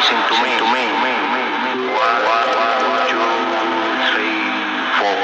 listen 0.00 0.16
to 0.32 0.36
me. 0.42 0.52
To 0.56 0.64
me. 0.72 0.86
One, 1.92 2.20
one, 2.24 3.04
two, 3.12 3.28
three, 4.08 4.40
four. 4.96 5.20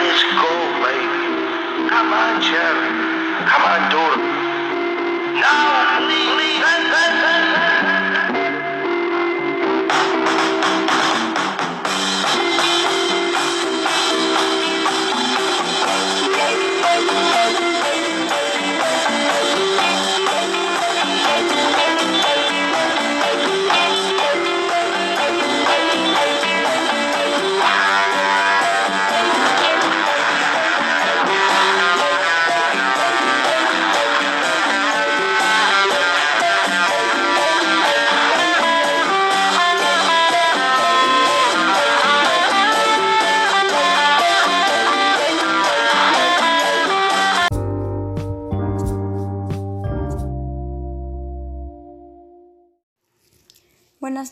Let's 0.00 0.22
go, 0.42 0.52
baby. 0.82 1.26
Come 1.90 2.10
on, 2.12 2.42
Jerry. 2.42 2.90
Come 3.46 3.64
on, 3.72 3.82
do. 3.94 4.06
Now, 5.40 5.73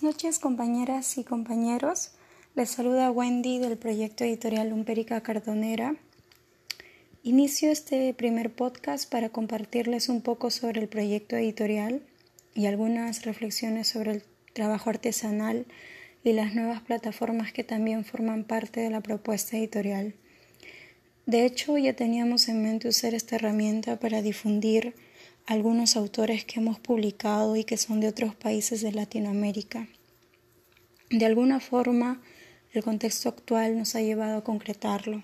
Noches 0.03 0.41
compañeras 0.41 1.17
y 1.17 1.23
compañeros. 1.23 2.11
Les 2.57 2.71
saluda 2.71 3.13
Wendy 3.13 3.61
del 3.61 3.79
proyecto 3.79 4.25
editorial 4.25 4.73
Umpérica 4.73 5.21
Cardonera. 5.21 5.95
Inicio 7.23 7.71
este 7.71 8.13
primer 8.13 8.53
podcast 8.53 9.09
para 9.09 9.29
compartirles 9.29 10.09
un 10.09 10.21
poco 10.21 10.51
sobre 10.51 10.81
el 10.81 10.89
proyecto 10.89 11.37
editorial 11.37 12.03
y 12.53 12.67
algunas 12.67 13.25
reflexiones 13.25 13.87
sobre 13.87 14.11
el 14.11 14.25
trabajo 14.55 14.91
artesanal 14.91 15.67
y 16.25 16.33
las 16.33 16.53
nuevas 16.57 16.81
plataformas 16.81 17.53
que 17.53 17.63
también 17.63 18.05
forman 18.05 18.43
parte 18.43 18.81
de 18.81 18.91
la 18.91 19.03
propuesta 19.03 19.57
editorial. 19.57 20.17
De 21.27 21.47
hecho, 21.47 21.79
ya 21.79 21.95
teníamos 21.95 22.49
en 22.49 22.61
mente 22.65 22.89
usar 22.89 23.15
esta 23.15 23.37
herramienta 23.37 24.01
para 24.01 24.21
difundir 24.21 24.97
algunos 25.47 25.97
autores 25.97 26.45
que 26.45 26.61
hemos 26.61 26.79
publicado 26.79 27.57
y 27.57 27.65
que 27.65 27.77
son 27.77 28.01
de 28.01 28.09
otros 28.09 28.35
países 28.35 28.81
de 28.83 28.93
Latinoamérica. 28.93 29.89
De 31.13 31.27
alguna 31.27 31.61
forma, 31.61 32.21
el 32.73 32.83
contexto 32.83 33.29
actual 33.29 33.79
nos 33.79 33.95
ha 33.95 34.01
llevado 34.01 34.39
a 34.39 34.45
concretarlo. 34.45 35.23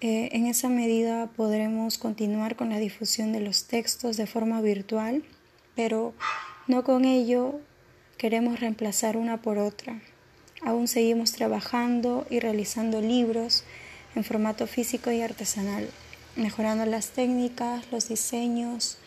Eh, 0.00 0.28
en 0.32 0.46
esa 0.46 0.68
medida 0.68 1.28
podremos 1.28 1.96
continuar 1.96 2.56
con 2.56 2.68
la 2.68 2.78
difusión 2.78 3.32
de 3.32 3.40
los 3.40 3.68
textos 3.68 4.16
de 4.16 4.26
forma 4.26 4.60
virtual, 4.60 5.22
pero 5.74 6.12
no 6.66 6.84
con 6.84 7.06
ello 7.06 7.60
queremos 8.16 8.60
reemplazar 8.60 9.16
una 9.16 9.40
por 9.40 9.56
otra. 9.56 10.02
Aún 10.62 10.88
seguimos 10.88 11.32
trabajando 11.32 12.26
y 12.28 12.40
realizando 12.40 13.00
libros 13.00 13.64
en 14.14 14.24
formato 14.24 14.66
físico 14.66 15.10
y 15.12 15.22
artesanal 15.22 15.88
mejorando 16.38 16.86
las 16.86 17.10
técnicas, 17.10 17.90
los 17.90 18.08
diseños 18.08 18.98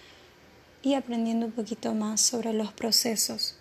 y 0.81 0.95
aprendiendo 0.95 1.45
un 1.45 1.51
poquito 1.51 1.93
más 1.93 2.21
sobre 2.21 2.53
los 2.53 2.73
procesos. 2.73 3.60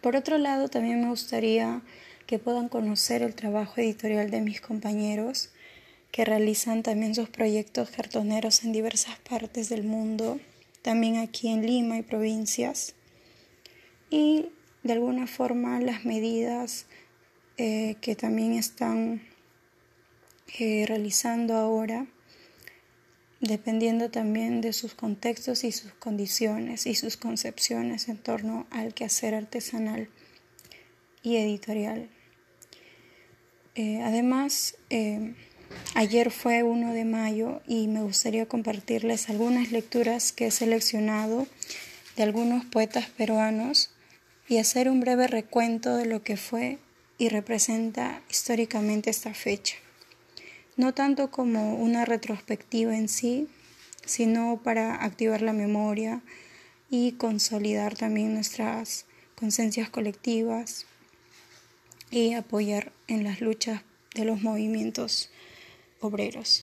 Por 0.00 0.16
otro 0.16 0.38
lado, 0.38 0.68
también 0.68 1.00
me 1.00 1.08
gustaría 1.08 1.82
que 2.26 2.38
puedan 2.38 2.68
conocer 2.68 3.22
el 3.22 3.34
trabajo 3.34 3.80
editorial 3.80 4.30
de 4.30 4.40
mis 4.40 4.60
compañeros 4.60 5.50
que 6.10 6.24
realizan 6.24 6.82
también 6.82 7.14
sus 7.14 7.28
proyectos 7.28 7.90
cartoneros 7.90 8.64
en 8.64 8.72
diversas 8.72 9.18
partes 9.18 9.68
del 9.68 9.84
mundo, 9.84 10.40
también 10.82 11.18
aquí 11.18 11.48
en 11.48 11.66
Lima 11.66 11.98
y 11.98 12.02
provincias. 12.02 12.94
Y 14.10 14.46
de 14.82 14.92
alguna 14.94 15.26
forma 15.26 15.80
las 15.80 16.04
medidas 16.04 16.86
eh, 17.58 17.96
que 18.00 18.16
también 18.16 18.54
están 18.54 19.22
eh, 20.58 20.84
realizando 20.88 21.54
ahora, 21.54 22.06
dependiendo 23.40 24.10
también 24.10 24.60
de 24.60 24.72
sus 24.72 24.94
contextos 24.94 25.64
y 25.64 25.72
sus 25.72 25.92
condiciones 25.92 26.86
y 26.86 26.94
sus 26.94 27.16
concepciones 27.16 28.08
en 28.08 28.18
torno 28.18 28.66
al 28.70 28.92
quehacer 28.92 29.34
artesanal 29.34 30.08
y 31.22 31.36
editorial. 31.36 32.08
Eh, 33.74 34.02
además, 34.02 34.76
eh, 34.90 35.34
ayer 35.94 36.30
fue 36.30 36.62
1 36.62 36.92
de 36.92 37.04
mayo 37.04 37.62
y 37.66 37.88
me 37.88 38.02
gustaría 38.02 38.46
compartirles 38.46 39.30
algunas 39.30 39.72
lecturas 39.72 40.32
que 40.32 40.46
he 40.46 40.50
seleccionado 40.50 41.46
de 42.16 42.22
algunos 42.22 42.66
poetas 42.66 43.08
peruanos 43.08 43.90
y 44.48 44.58
hacer 44.58 44.90
un 44.90 45.00
breve 45.00 45.28
recuento 45.28 45.96
de 45.96 46.06
lo 46.06 46.22
que 46.22 46.36
fue 46.36 46.78
y 47.16 47.28
representa 47.28 48.22
históricamente 48.28 49.08
esta 49.08 49.32
fecha 49.32 49.76
no 50.80 50.92
tanto 50.94 51.30
como 51.30 51.76
una 51.76 52.04
retrospectiva 52.06 52.96
en 52.96 53.08
sí, 53.08 53.46
sino 54.06 54.62
para 54.64 55.04
activar 55.04 55.42
la 55.42 55.52
memoria 55.52 56.22
y 56.88 57.12
consolidar 57.12 57.94
también 57.94 58.32
nuestras 58.32 59.04
conciencias 59.38 59.90
colectivas 59.90 60.86
y 62.10 62.32
apoyar 62.32 62.92
en 63.08 63.24
las 63.24 63.42
luchas 63.42 63.82
de 64.14 64.24
los 64.24 64.40
movimientos 64.42 65.28
obreros. 66.00 66.62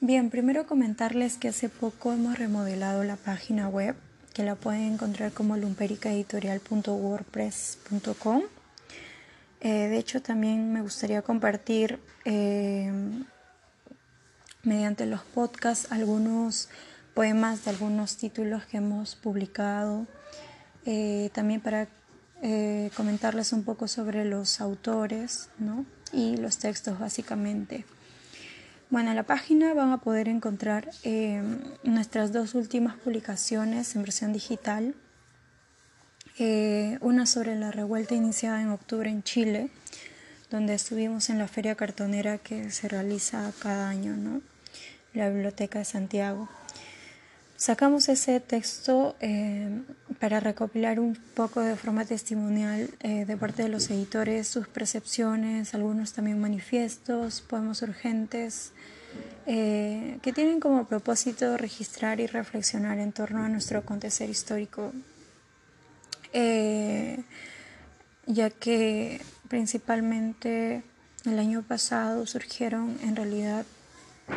Bien, 0.00 0.30
primero 0.30 0.66
comentarles 0.66 1.36
que 1.36 1.48
hace 1.48 1.68
poco 1.68 2.14
hemos 2.14 2.38
remodelado 2.38 3.04
la 3.04 3.16
página 3.16 3.68
web, 3.68 3.96
que 4.32 4.44
la 4.44 4.54
pueden 4.54 4.94
encontrar 4.94 5.32
como 5.32 5.58
lumpericaeditorial.wordpress.com 5.58 8.44
eh, 9.64 9.86
de 9.86 9.96
hecho, 9.96 10.20
también 10.20 10.72
me 10.72 10.82
gustaría 10.82 11.22
compartir 11.22 12.00
eh, 12.24 12.90
mediante 14.64 15.06
los 15.06 15.22
podcasts 15.22 15.92
algunos 15.92 16.68
poemas 17.14 17.64
de 17.64 17.70
algunos 17.70 18.16
títulos 18.16 18.64
que 18.66 18.78
hemos 18.78 19.14
publicado, 19.14 20.08
eh, 20.84 21.30
también 21.32 21.60
para 21.60 21.86
comentarles 22.96 23.52
un 23.52 23.62
poco 23.62 23.86
sobre 23.86 24.24
los 24.24 24.60
autores 24.60 25.48
y 26.12 26.36
los 26.38 26.58
textos 26.58 26.98
básicamente. 26.98 27.84
Bueno, 28.90 29.10
en 29.10 29.16
la 29.16 29.22
página 29.22 29.74
van 29.74 29.92
a 29.92 29.98
poder 29.98 30.26
encontrar 30.26 30.90
nuestras 31.84 32.32
dos 32.32 32.56
últimas 32.56 32.96
publicaciones 32.96 33.94
en 33.94 34.02
versión 34.02 34.32
digital 34.32 34.96
eh, 36.38 36.96
una 37.02 37.26
sobre 37.26 37.56
la 37.56 37.70
revuelta 37.70 38.14
iniciada 38.14 38.62
en 38.62 38.70
octubre 38.70 39.10
en 39.10 39.22
Chile, 39.22 39.68
donde 40.50 40.74
estuvimos 40.74 41.28
en 41.28 41.38
la 41.38 41.46
feria 41.46 41.74
cartonera 41.74 42.38
que 42.38 42.70
se 42.70 42.88
realiza 42.88 43.52
cada 43.58 43.88
año, 43.88 44.16
¿no? 44.16 44.40
La 45.12 45.28
Biblioteca 45.28 45.80
de 45.80 45.84
Santiago. 45.84 46.48
Sacamos 47.56 48.08
ese 48.08 48.40
texto 48.40 49.14
eh, 49.20 49.82
para 50.18 50.40
recopilar 50.40 50.98
un 50.98 51.16
poco 51.34 51.60
de 51.60 51.76
forma 51.76 52.04
testimonial 52.06 52.88
eh, 53.00 53.26
de 53.26 53.36
parte 53.36 53.62
de 53.62 53.68
los 53.68 53.90
editores 53.90 54.48
sus 54.48 54.66
percepciones, 54.68 55.74
algunos 55.74 56.14
también 56.14 56.40
manifiestos, 56.40 57.42
poemas 57.42 57.82
urgentes, 57.82 58.72
que 59.44 60.32
tienen 60.34 60.60
como 60.60 60.86
propósito 60.86 61.58
registrar 61.58 62.20
y 62.20 62.26
reflexionar 62.26 62.98
en 62.98 63.12
torno 63.12 63.42
a 63.42 63.48
nuestro 63.48 63.80
acontecer 63.80 64.30
histórico 64.30 64.92
eh, 66.32 67.22
ya 68.26 68.50
que 68.50 69.20
principalmente 69.48 70.82
el 71.24 71.38
año 71.38 71.62
pasado 71.62 72.26
surgieron 72.26 72.96
en 73.02 73.16
realidad 73.16 73.64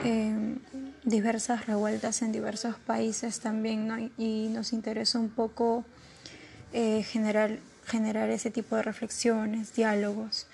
eh, 0.04 0.58
diversas 1.04 1.68
revueltas 1.68 2.22
en 2.22 2.32
diversos 2.32 2.76
países 2.76 3.40
también 3.40 4.12
y 4.18 4.50
nos 4.50 4.74
interesa 4.74 5.20
un 5.20 5.30
poco 5.30 5.86
eh, 6.74 7.04
generar, 7.04 7.60
generar 7.86 8.30
ese 8.30 8.52
tipo 8.52 8.76
de 8.76 8.84
reflexiones, 8.84 9.74
diálogos. 9.74 10.48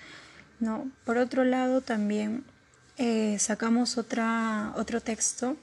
¿no? 0.60 0.90
Por 1.04 1.18
otro 1.18 1.44
lado 1.44 1.80
también 1.80 2.44
sacamos 3.38 3.98
otra, 3.98 4.72
otro 4.76 5.00
texto 5.00 5.56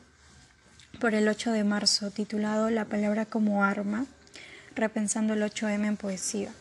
por 1.00 1.14
el 1.14 1.30
8 1.30 1.54
de 1.54 1.64
marzo 1.64 2.12
titulado 2.12 2.70
La 2.70 2.84
palabra 2.84 3.26
como 3.26 3.64
arma 3.64 4.06
repensando 4.76 5.34
el 5.34 5.42
8M 5.42 5.86
en 5.88 5.98
poesía. 5.98 6.52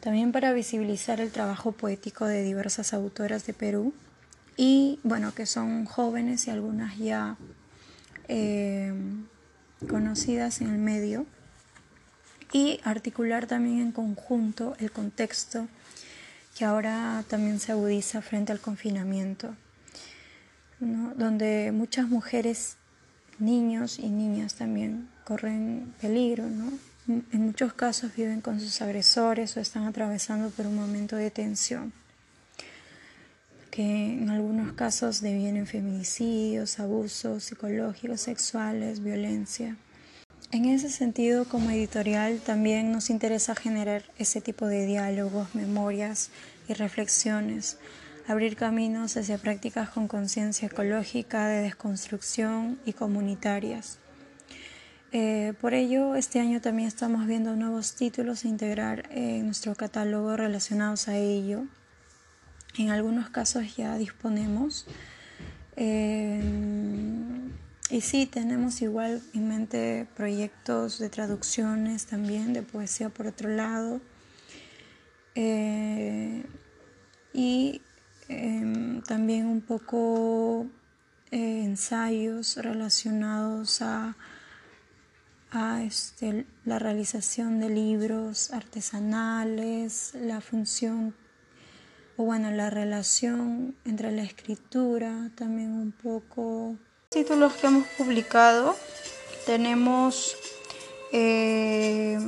También 0.00 0.32
para 0.32 0.52
visibilizar 0.52 1.20
el 1.20 1.30
trabajo 1.30 1.72
poético 1.72 2.24
de 2.24 2.42
diversas 2.42 2.94
autoras 2.94 3.46
de 3.46 3.52
Perú 3.52 3.92
y 4.56 4.98
bueno, 5.02 5.34
que 5.34 5.46
son 5.46 5.84
jóvenes 5.84 6.46
y 6.46 6.50
algunas 6.50 6.96
ya 6.96 7.36
eh, 8.28 8.92
conocidas 9.88 10.60
en 10.60 10.70
el 10.70 10.78
medio 10.78 11.26
y 12.52 12.80
articular 12.84 13.46
también 13.46 13.80
en 13.80 13.92
conjunto 13.92 14.74
el 14.78 14.90
contexto 14.90 15.68
que 16.56 16.64
ahora 16.64 17.24
también 17.28 17.60
se 17.60 17.72
agudiza 17.72 18.22
frente 18.22 18.52
al 18.52 18.60
confinamiento, 18.60 19.54
donde 20.78 21.72
muchas 21.72 22.08
mujeres, 22.08 22.76
niños 23.38 23.98
y 23.98 24.10
niñas 24.10 24.54
también 24.54 25.08
corren 25.24 25.94
peligro, 26.00 26.50
¿no? 26.50 26.70
En 27.10 27.40
muchos 27.40 27.72
casos 27.72 28.14
viven 28.16 28.40
con 28.40 28.60
sus 28.60 28.80
agresores 28.80 29.56
o 29.56 29.60
están 29.60 29.84
atravesando 29.84 30.50
por 30.50 30.66
un 30.66 30.76
momento 30.76 31.16
de 31.16 31.30
tensión, 31.30 31.92
que 33.70 34.14
en 34.14 34.30
algunos 34.30 34.72
casos 34.74 35.20
devienen 35.20 35.66
feminicidios, 35.66 36.78
abusos 36.78 37.44
psicológicos, 37.44 38.20
sexuales, 38.20 39.02
violencia. 39.02 39.76
En 40.52 40.64
ese 40.64 40.88
sentido, 40.88 41.44
como 41.44 41.70
editorial, 41.70 42.40
también 42.40 42.90
nos 42.92 43.10
interesa 43.10 43.54
generar 43.54 44.02
ese 44.18 44.40
tipo 44.40 44.66
de 44.66 44.86
diálogos, 44.86 45.54
memorias 45.54 46.30
y 46.68 46.74
reflexiones, 46.74 47.78
abrir 48.26 48.56
caminos 48.56 49.16
hacia 49.16 49.38
prácticas 49.38 49.90
con 49.90 50.08
conciencia 50.08 50.66
ecológica, 50.66 51.46
de 51.46 51.62
desconstrucción 51.62 52.78
y 52.84 52.92
comunitarias. 52.92 53.98
Eh, 55.12 55.54
por 55.60 55.74
ello, 55.74 56.14
este 56.14 56.38
año 56.38 56.60
también 56.60 56.86
estamos 56.86 57.26
viendo 57.26 57.56
nuevos 57.56 57.94
títulos 57.94 58.44
a 58.44 58.48
integrar 58.48 59.08
en 59.10 59.46
nuestro 59.46 59.74
catálogo 59.74 60.36
relacionados 60.36 61.08
a 61.08 61.16
ello. 61.16 61.64
En 62.78 62.90
algunos 62.90 63.28
casos 63.30 63.76
ya 63.76 63.98
disponemos. 63.98 64.86
Eh, 65.74 66.40
y 67.90 68.00
sí, 68.02 68.26
tenemos 68.26 68.82
igual 68.82 69.20
en 69.34 69.48
mente 69.48 70.06
proyectos 70.16 71.00
de 71.00 71.08
traducciones 71.08 72.06
también, 72.06 72.52
de 72.52 72.62
poesía 72.62 73.08
por 73.08 73.26
otro 73.26 73.48
lado. 73.48 74.00
Eh, 75.34 76.44
y 77.32 77.82
em, 78.28 79.02
también 79.02 79.46
un 79.46 79.60
poco 79.60 80.66
ensayos 81.32 82.56
relacionados 82.56 83.82
a, 83.82 84.16
a 85.50 85.82
este, 85.82 86.46
la 86.64 86.78
realización 86.78 87.60
de 87.60 87.68
libros 87.68 88.50
artesanales, 88.52 90.12
la 90.14 90.40
función 90.40 91.14
o 92.16 92.24
bueno, 92.24 92.50
la 92.50 92.70
relación 92.70 93.74
entre 93.84 94.12
la 94.12 94.22
escritura, 94.22 95.30
también 95.34 95.72
un 95.72 95.92
poco 95.92 96.76
títulos 97.08 97.54
que 97.54 97.66
hemos 97.66 97.86
publicado 97.98 98.76
tenemos 99.46 100.36
eh, 101.12 102.18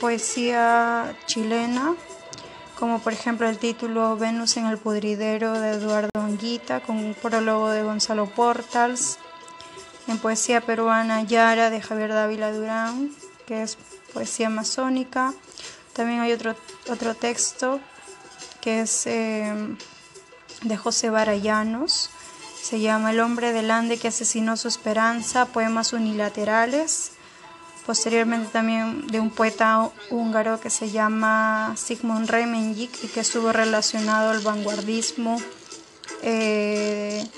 poesía 0.00 1.14
chilena, 1.26 1.94
como 2.78 3.00
por 3.00 3.12
ejemplo 3.12 3.48
el 3.48 3.58
título 3.58 4.16
Venus 4.16 4.56
en 4.56 4.66
el 4.66 4.78
pudridero 4.78 5.52
de 5.52 5.72
Eduardo 5.72 6.10
Anguita, 6.14 6.80
con 6.80 6.96
un 6.96 7.14
prólogo 7.14 7.68
de 7.70 7.82
Gonzalo 7.82 8.26
Portals. 8.26 9.18
En 10.06 10.18
poesía 10.18 10.60
peruana 10.60 11.22
Yara 11.22 11.70
de 11.70 11.80
Javier 11.80 12.10
Dávila 12.10 12.52
Durán, 12.52 13.10
que 13.46 13.62
es 13.62 13.78
poesía 14.12 14.50
masónica. 14.50 15.32
También 15.92 16.20
hay 16.20 16.32
otro, 16.32 16.54
otro 16.88 17.14
texto 17.14 17.80
que 18.60 18.80
es 18.80 19.06
eh, 19.06 19.54
de 20.62 20.76
José 20.76 21.10
Barallanos 21.10 22.10
se 22.64 22.80
llama 22.80 23.10
El 23.10 23.20
hombre 23.20 23.52
del 23.52 23.70
Ande 23.70 23.98
que 23.98 24.08
asesinó 24.08 24.56
su 24.56 24.68
esperanza, 24.68 25.44
poemas 25.44 25.92
unilaterales. 25.92 27.10
Posteriormente 27.84 28.48
también 28.50 29.06
de 29.08 29.20
un 29.20 29.28
poeta 29.28 29.90
húngaro 30.08 30.58
que 30.58 30.70
se 30.70 30.90
llama 30.90 31.74
Sigmund 31.76 32.30
Remenjik 32.30 33.04
y 33.04 33.08
que 33.08 33.20
estuvo 33.20 33.52
relacionado 33.52 34.30
al 34.30 34.40
vanguardismo. 34.40 35.38
Eh, 36.22 37.28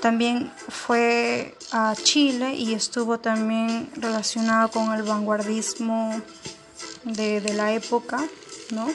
también 0.00 0.52
fue 0.68 1.56
a 1.72 1.94
Chile 1.96 2.54
y 2.54 2.74
estuvo 2.74 3.18
también 3.18 3.90
relacionado 3.96 4.70
con 4.70 4.92
el 4.94 5.02
vanguardismo 5.02 6.20
de, 7.04 7.40
la 7.54 7.72
época, 7.72 8.22
¿no? 8.70 8.88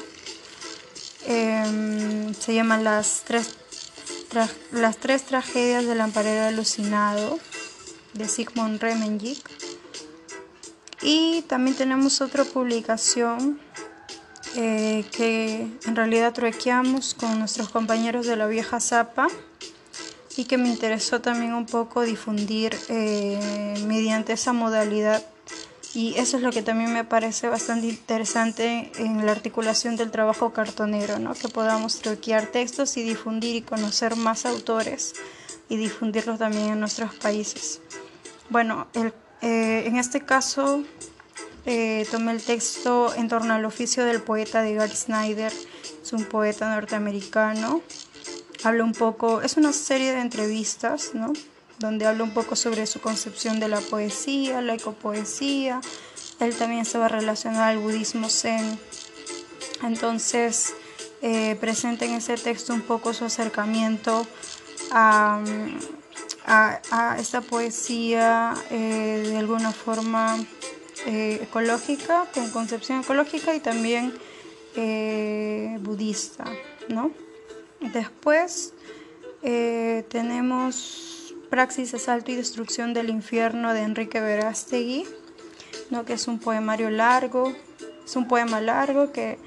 Em, 1.26 2.34
se 2.34 2.54
llaman 2.54 2.84
las 2.84 3.24
tres 3.26 3.56
las 4.72 4.98
tres 4.98 5.24
tragedias 5.24 5.86
del 5.86 6.00
lamparero 6.00 6.46
alucinado 6.48 7.38
de 8.14 8.28
Sigmund 8.28 8.82
Remenjik. 8.82 9.48
Y 11.02 11.44
también 11.44 11.76
tenemos 11.76 12.22
otra 12.22 12.44
publicación 12.44 13.60
eh, 14.56 15.06
que 15.12 15.68
en 15.86 15.96
realidad 15.96 16.34
truequeamos 16.34 17.14
con 17.14 17.40
nuestros 17.40 17.70
compañeros 17.70 18.26
de 18.26 18.36
la 18.36 18.48
vieja 18.48 18.80
Zapa 18.80 19.28
y 20.36 20.46
que 20.46 20.58
me 20.58 20.70
interesó 20.70 21.22
también 21.22 21.54
un 21.54 21.66
poco 21.66 22.02
difundir 22.02 22.76
eh, 22.90 23.76
mediante 23.86 24.34
esa 24.34 24.54
modalidad 24.54 25.24
y 25.96 26.16
eso 26.18 26.38
es 26.38 26.44
lo 26.44 26.52
que 26.52 26.64
también 26.64 26.92
me 26.92 27.04
parece 27.04 27.48
bastante 27.48 27.88
interesante 27.88 28.92
en 28.98 29.26
la 29.26 29.32
articulación 29.32 29.96
del 29.96 30.10
trabajo 30.10 30.52
cartonero, 30.52 31.20
¿no? 31.20 31.36
que 31.36 31.50
podamos 31.50 32.00
truquear 32.00 32.48
textos 32.48 32.98
y 32.98 33.04
difundir 33.04 33.56
y 33.56 33.62
conocer 33.62 34.16
más 34.16 34.48
autores 34.48 35.14
y 35.70 35.78
difundirlos 35.78 36.40
también 36.40 36.70
en 36.70 36.80
nuestros 36.80 37.14
países. 37.16 37.80
Bueno, 38.50 38.88
eh, 39.42 39.84
en 39.86 39.98
este 39.98 40.22
caso 40.22 40.84
eh, 41.68 42.08
tomé 42.10 42.32
el 42.32 42.42
texto 42.42 43.14
en 43.14 43.30
torno 43.30 43.54
al 43.54 43.64
oficio 43.64 44.04
del 44.04 44.22
poeta 44.22 44.64
de 44.64 44.74
Gary 44.74 44.96
Snyder, 44.96 45.54
es 46.02 46.12
un 46.12 46.26
poeta 46.26 46.74
norteamericano. 46.74 47.82
Habla 48.64 48.84
un 48.84 48.94
poco, 48.94 49.42
es 49.42 49.58
una 49.58 49.74
serie 49.74 50.14
de 50.14 50.22
entrevistas, 50.22 51.12
¿no? 51.14 51.34
donde 51.80 52.06
habla 52.06 52.24
un 52.24 52.34
poco 52.34 52.56
sobre 52.56 52.88
su 52.88 53.02
concepción 53.02 53.60
de 53.60 53.68
la 53.68 53.82
poesía, 53.82 54.62
la 54.62 54.76
ecopoesía. 54.76 55.82
Él 56.40 56.56
también 56.56 56.82
estaba 56.82 57.10
relacionado 57.10 57.66
al 57.66 57.78
budismo 57.78 58.30
zen. 58.30 58.80
Entonces, 59.84 60.74
eh, 61.22 61.58
presenta 61.60 62.06
en 62.06 62.14
ese 62.14 62.36
texto 62.38 62.74
un 62.74 62.82
poco 62.82 63.14
su 63.14 63.26
acercamiento 63.26 64.26
a, 64.92 65.42
esta 67.18 67.42
poesía 67.42 68.54
eh, 68.70 69.24
de 69.28 69.38
alguna 69.38 69.72
forma 69.72 70.38
eh, 71.06 71.40
ecológica, 71.42 72.28
con 72.34 72.50
concepción 72.52 73.02
ecológica 73.02 73.56
y 73.56 73.60
también 73.60 74.14
budista, 75.82 76.46
¿no? 76.90 77.23
Después 77.92 78.74
tenemos 79.42 81.14
Praxis, 81.50 81.94
Asalto 81.94 82.32
y 82.32 82.36
Destrucción 82.36 82.94
del 82.94 83.10
Infierno 83.10 83.74
de 83.74 83.82
Enrique 83.82 84.20
Verástegui, 84.20 85.06
¿no? 85.92 86.04
que 86.04 86.14
es 86.14 86.28
un 86.28 86.40
poemario 86.40 86.90
largo, 86.90 87.54
es 88.04 88.16
un 88.16 88.28
poema 88.28 88.60
largo 88.60 89.12
que, 89.12 89.38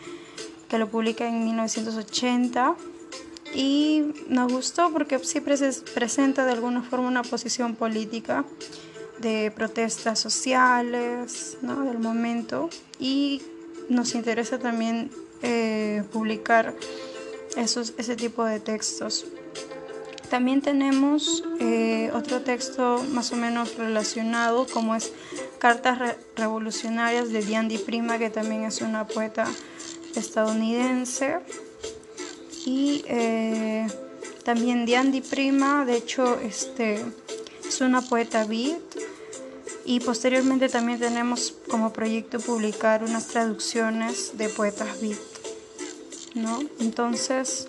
que 0.69 0.79
lo 0.79 0.89
publica 0.89 1.27
en 1.27 1.45
1980 1.45 2.77
y 3.55 4.13
nos 4.29 4.53
gustó 4.53 4.93
porque 4.93 5.19
siempre 5.19 5.57
se 5.57 5.73
presenta 5.95 6.45
de 6.45 6.53
alguna 6.53 6.83
forma 6.83 7.09
una 7.09 7.23
posición 7.23 7.75
política 7.75 8.45
de 9.19 9.51
protestas 9.51 10.21
sociales 10.21 11.59
¿no? 11.63 11.81
del 11.85 11.99
momento 11.99 12.71
y 12.99 13.43
nos 13.89 14.15
interesa 14.15 14.59
también 14.59 15.11
eh, 15.43 16.05
publicar 16.13 16.75
esos, 17.57 17.95
ese 17.99 18.17
tipo 18.17 18.45
de 18.45 18.61
textos. 18.61 19.27
También 20.31 20.61
tenemos 20.61 21.45
eh, 21.61 22.11
otro 22.13 22.43
texto 22.43 23.05
más 23.13 23.33
o 23.33 23.37
menos 23.37 23.77
relacionado 23.77 24.67
como 24.67 24.97
es 24.97 25.13
Cartas 25.59 26.17
Revolucionarias 26.35 27.31
de 27.31 27.43
Diane 27.43 27.79
Prima, 27.79 28.19
que 28.19 28.29
también 28.31 28.65
es 28.65 28.81
una 28.81 29.07
poeta 29.07 29.47
estadounidense. 30.17 31.39
Y 32.65 33.05
eh, 33.07 33.87
también 34.45 34.85
Diane 34.85 35.23
Prima, 35.23 35.85
de 35.85 35.97
hecho, 35.97 36.41
este, 36.41 37.05
es 37.67 37.81
una 37.81 38.03
poeta 38.03 38.45
beat. 38.45 38.81
Y 39.85 40.01
posteriormente 40.01 40.69
también 40.69 40.99
tenemos 40.99 41.55
como 41.69 41.93
proyecto 41.93 42.41
publicar 42.41 43.05
unas 43.05 43.29
traducciones 43.29 44.37
de 44.37 44.49
poetas 44.49 45.01
beat. 45.01 45.36
¿No? 46.37 46.61
Entonces, 46.79 47.69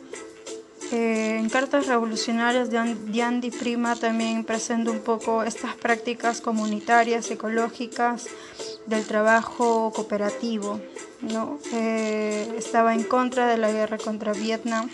eh, 0.91 1.37
en 1.39 1.49
Cartas 1.49 1.87
Revolucionarias 1.87 2.69
de 2.69 3.21
Andy 3.21 3.51
Prima 3.51 3.95
también 3.95 4.45
presenta 4.45 4.91
un 4.91 4.99
poco 4.99 5.43
estas 5.43 5.75
prácticas 5.75 6.39
comunitarias, 6.39 7.29
ecológicas, 7.31 8.27
del 8.85 9.05
trabajo 9.05 9.91
cooperativo. 9.93 10.79
¿no? 11.21 11.59
Eh, 11.73 12.53
estaba 12.57 12.93
en 12.93 13.03
contra 13.03 13.47
de 13.47 13.57
la 13.57 13.71
guerra 13.71 13.97
contra 13.97 14.33
Vietnam 14.33 14.89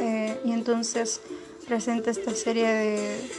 eh, 0.00 0.40
y 0.44 0.52
entonces 0.52 1.20
presenta 1.66 2.10
esta 2.10 2.34
serie 2.34 2.68
de 2.68 3.30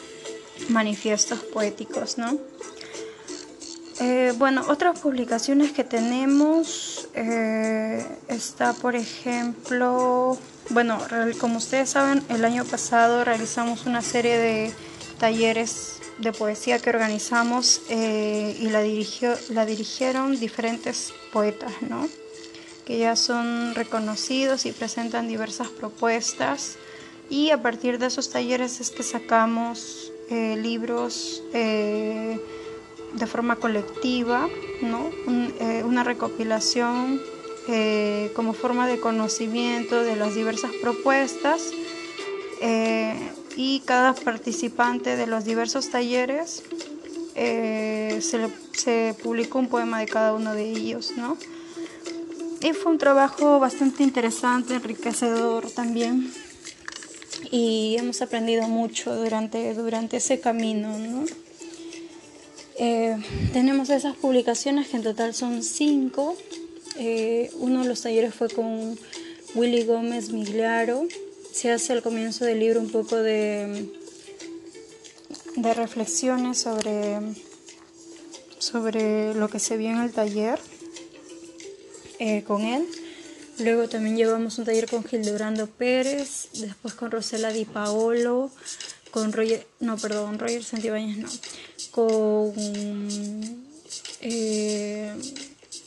manifiestos 0.70 1.40
poéticos. 1.40 2.18
¿no? 2.18 2.38
Eh, 4.00 4.34
bueno, 4.38 4.64
otras 4.70 5.00
publicaciones 5.00 5.72
que 5.72 5.84
tenemos 5.84 7.08
eh, 7.14 8.06
está, 8.28 8.74
por 8.74 8.96
ejemplo, 8.96 10.38
bueno, 10.70 11.00
como 11.40 11.58
ustedes 11.58 11.92
saben, 11.92 12.24
el 12.30 12.44
año 12.44 12.66
pasado 12.66 13.24
realizamos 13.24 13.86
una 13.86 14.02
serie 14.02 14.38
de 14.38 14.74
talleres 15.20 16.00
de 16.18 16.32
poesía 16.32 16.80
que 16.80 16.90
organizamos 16.90 17.82
eh, 17.90 18.58
y 18.60 18.70
la, 18.70 18.82
dirigió, 18.82 19.34
la 19.50 19.66
dirigieron 19.66 20.40
diferentes 20.40 21.14
poetas, 21.32 21.74
¿no? 21.82 22.08
que 22.86 23.00
ya 23.00 23.16
son 23.16 23.76
reconocidos 23.76 24.66
y 24.66 24.72
presentan 24.72 25.28
diversas 25.28 25.70
propuestas 25.70 26.78
y 27.30 27.52
a 27.52 27.62
partir 27.62 27.98
de 27.98 28.08
esos 28.08 28.30
talleres 28.30 28.82
es 28.82 28.92
que 28.92 29.04
sacamos 29.04 30.12
eh, 30.30 30.58
libros 30.58 31.42
de 33.14 33.28
forma 33.28 33.56
colectiva, 33.58 34.48
¿no? 34.82 35.10
una 35.86 36.04
recopilación 36.04 37.22
como 38.36 38.54
forma 38.54 38.88
de 38.88 39.00
conocimiento 39.00 40.04
de 40.04 40.16
las 40.16 40.36
diversas 40.36 40.72
propuestas 40.82 41.72
y 43.56 43.82
cada 43.86 44.14
participante 44.14 45.16
de 45.16 45.28
los 45.28 45.46
diversos 45.46 45.90
talleres 45.90 46.64
eh, 47.36 48.20
se, 48.22 49.16
publicó 49.22 49.60
un 49.60 49.68
poema 49.68 50.00
de 50.00 50.06
cada 50.06 50.34
uno 50.34 50.54
de 50.54 50.70
ellos, 50.70 51.14
¿no? 51.18 51.38
Y 52.62 52.74
fue 52.74 52.92
un 52.92 52.98
trabajo 52.98 53.60
bastante 53.60 54.04
interesante, 54.04 54.76
enriquecedor 54.76 55.70
también. 55.72 56.32
Y 57.52 57.96
hemos 58.00 58.22
aprendido 58.22 58.68
mucho 58.68 59.16
durante, 59.16 59.74
durante 59.74 60.18
ese 60.18 60.40
camino, 60.40 60.98
¿no? 60.98 61.26
Eh, 62.78 63.18
tenemos 63.54 63.90
esas 63.90 64.16
publicaciones 64.16 64.88
que 64.88 64.98
en 64.98 65.04
total 65.04 65.34
son 65.34 65.64
cinco. 65.64 66.36
Eh, 66.98 67.52
uno 67.60 67.84
de 67.84 67.88
los 67.88 68.02
talleres 68.02 68.34
fue 68.34 68.50
con 68.50 68.98
Willy 69.56 69.84
Gómez 69.84 70.32
Migliaro, 70.32 71.08
se 71.52 71.72
hace 71.72 71.94
al 71.94 72.02
comienzo 72.02 72.46
del 72.46 72.60
libro 72.60 72.80
un 72.80 72.90
poco 72.90 73.18
de, 73.18 73.90
de 75.56 75.74
reflexiones 75.74 76.58
sobre, 76.58 77.20
sobre 78.58 79.36
lo 79.36 79.50
que 79.50 79.60
se 79.60 79.78
vio 79.78 79.90
en 79.90 80.02
el 80.02 80.12
taller 80.12 80.60
eh, 82.20 82.44
con 82.44 82.62
él. 82.62 82.88
Luego 83.60 83.88
también 83.88 84.18
llevamos 84.18 84.58
un 84.58 84.66
taller 84.66 84.90
con 84.90 85.04
Gildebrando 85.04 85.68
Pérez, 85.68 86.50
después 86.54 86.96
con 86.96 87.12
Rosela 87.12 87.54
Di 87.54 87.66
Paolo, 87.66 88.50
con 89.14 89.32
Roger, 89.32 89.68
no, 89.80 89.96
perdón, 89.98 90.40
Roger 90.40 90.64
Santibáñez 90.64 91.18
no, 91.20 91.30
con, 91.92 92.52
eh, 94.22 95.14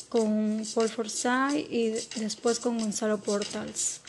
con 0.09 0.63
Paul 0.73 0.89
Forsyth 0.89 1.67
y 1.69 1.89
después 2.21 2.61
con 2.61 2.79
Gonzalo 2.79 3.19
Portals. 3.19 4.01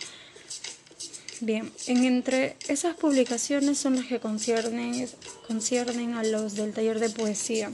Bien, 1.42 1.72
entre 1.88 2.58
esas 2.68 2.96
publicaciones 2.96 3.80
son 3.80 3.96
las 3.96 4.06
que 4.06 4.20
conciernen, 4.20 5.10
conciernen 5.48 6.14
a 6.14 6.24
los 6.24 6.54
del 6.54 6.74
taller 6.74 7.00
de 7.00 7.10
poesía. 7.10 7.72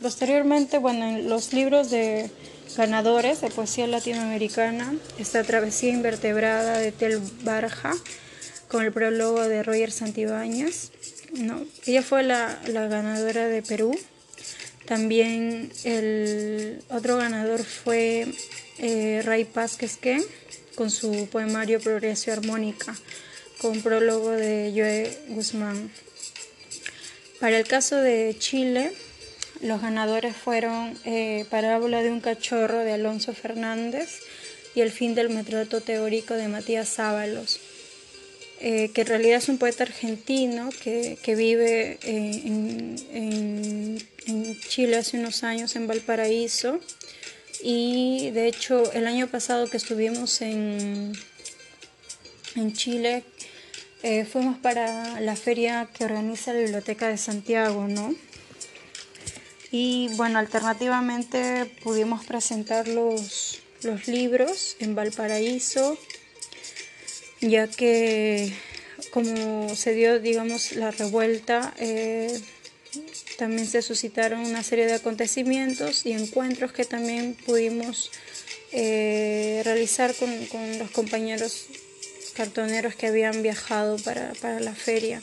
Posteriormente, 0.00 0.78
bueno, 0.78 1.04
en 1.04 1.28
los 1.28 1.52
libros 1.52 1.90
de 1.90 2.30
ganadores 2.78 3.42
de 3.42 3.50
poesía 3.50 3.86
latinoamericana 3.86 4.94
está 5.18 5.44
Travesía 5.44 5.90
Invertebrada 5.90 6.78
de 6.78 6.92
Tel 6.92 7.20
Barja, 7.42 7.94
con 8.68 8.84
el 8.84 8.92
prólogo 8.92 9.48
de 9.48 9.62
Roger 9.62 9.90
Santibáñez. 9.90 10.90
No, 11.32 11.64
ella 11.86 12.02
fue 12.02 12.22
la, 12.22 12.60
ganadora 12.66 13.48
de 13.48 13.62
Perú. 13.62 13.98
También 14.86 15.70
el 15.84 16.82
otro 16.88 17.16
ganador 17.16 17.62
fue 17.62 18.26
eh, 18.78 19.22
Ray 19.24 19.44
Pazquezque 19.44 20.22
con 20.74 20.90
su 20.90 21.28
poemario 21.30 21.80
Progresio 21.80 22.32
Armónica, 22.32 22.96
con 23.60 23.82
prólogo 23.82 24.30
de 24.30 24.72
Joe 24.74 25.34
Guzmán. 25.34 25.90
Para 27.40 27.58
el 27.58 27.66
caso 27.66 27.96
de 27.96 28.34
Chile, 28.38 28.92
los 29.60 29.82
ganadores 29.82 30.36
fueron 30.36 30.96
eh, 31.04 31.44
Parábola 31.50 32.02
de 32.02 32.10
un 32.10 32.20
cachorro 32.20 32.78
de 32.78 32.92
Alonso 32.92 33.34
Fernández 33.34 34.20
y 34.74 34.80
El 34.80 34.92
fin 34.92 35.14
del 35.14 35.30
metroto 35.30 35.80
teórico 35.80 36.34
de 36.34 36.46
Matías 36.46 36.88
Sábalos, 36.88 37.60
eh, 38.60 38.90
que 38.92 39.02
en 39.02 39.06
realidad 39.06 39.38
es 39.38 39.48
un 39.48 39.58
poeta 39.58 39.84
argentino 39.84 40.70
que, 40.82 41.18
vive 41.36 41.98
en, 42.02 42.96
en 44.26 44.60
Chile 44.68 44.96
hace 44.96 45.18
unos 45.18 45.44
años, 45.44 45.76
en 45.76 45.86
Valparaíso, 45.86 46.80
y 47.62 48.30
de 48.30 48.46
hecho, 48.46 48.92
el 48.92 49.06
año 49.06 49.26
pasado 49.26 49.68
que 49.68 49.76
estuvimos 49.76 50.40
en, 50.42 51.12
en 52.54 52.72
Chile, 52.72 53.24
eh, 54.02 54.24
fuimos 54.24 54.58
para 54.58 55.20
la 55.20 55.34
feria 55.34 55.88
que 55.92 56.04
organiza 56.04 56.52
la 56.52 56.60
Biblioteca 56.60 57.08
de 57.08 57.18
Santiago, 57.18 57.88
¿no? 57.88 58.14
Y 59.70 60.08
bueno, 60.14 60.38
alternativamente 60.38 61.66
pudimos 61.82 62.24
presentar 62.24 62.86
los, 62.86 63.60
los 63.82 64.06
libros 64.06 64.76
en 64.78 64.94
Valparaíso, 64.94 65.98
ya 67.40 67.68
que 67.68 68.52
como 69.10 69.74
se 69.74 69.94
dio, 69.94 70.18
digamos, 70.20 70.72
la 70.72 70.90
revuelta, 70.90 71.74
eh, 71.78 72.40
también 73.38 73.66
se 73.66 73.82
suscitaron 73.82 74.40
una 74.40 74.62
serie 74.62 74.86
de 74.86 74.94
acontecimientos 74.94 76.04
y 76.04 76.12
encuentros 76.12 76.72
que 76.72 76.84
también 76.84 77.36
pudimos 77.46 78.10
eh, 78.72 79.62
realizar 79.64 80.14
con, 80.14 80.30
los 80.78 80.90
compañeros 80.90 81.66
cartoneros 82.34 82.94
que 82.94 83.06
habían 83.06 83.42
viajado 83.42 83.96
para, 83.98 84.60
la 84.60 84.74
feria. 84.74 85.22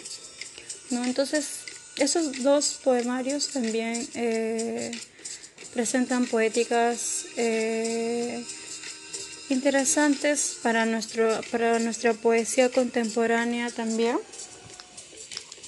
¿no? 0.92 1.04
Entonces, 1.04 1.60
esos 1.98 2.44
dos 2.44 2.80
poemarios 2.84 3.50
también 3.50 4.08
eh, 4.16 4.92
presentan 5.74 6.26
poéticas 6.26 7.26
interesantes 9.50 10.58
para, 10.64 10.86
nuestro, 10.86 11.40
para 11.52 11.80
nuestra 11.80 12.14
poesía 12.14 12.70
contemporánea 12.70 13.70
también 13.70 14.18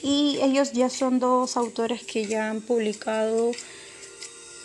y 0.02 0.40
ellos 0.42 0.74
ya 0.74 0.90
son 0.90 1.20
dos 1.20 1.58
autores 1.58 2.04
que 2.04 2.26
ya 2.26 2.50
han 2.50 2.62
publicado 2.62 3.52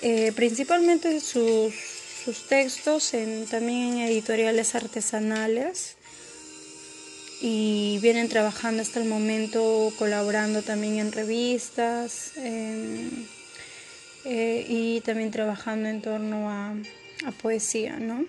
eh, 0.03 0.33
principalmente 0.35 1.21
sus, 1.21 1.75
textos 2.49 3.15
en, 3.15 3.47
también 3.47 3.95
en 3.95 3.99
editoriales 4.09 4.75
artesanales 4.75 5.97
y 7.41 7.99
vienen 8.01 8.29
trabajando 8.29 8.83
hasta 8.83 9.01
el 9.01 9.09
momento 9.09 9.93
colaborando 9.99 10.63
también 10.63 10.99
en 10.99 11.11
revistas 11.13 12.33
eh, 12.37 13.27
y 14.25 15.01
también 15.01 15.33
trabajando 15.33 15.89
en 15.89 16.01
torno 16.01 16.49
a, 16.49 16.75
a 17.27 17.33
poesía, 17.33 17.97
¿no? 17.99 18.25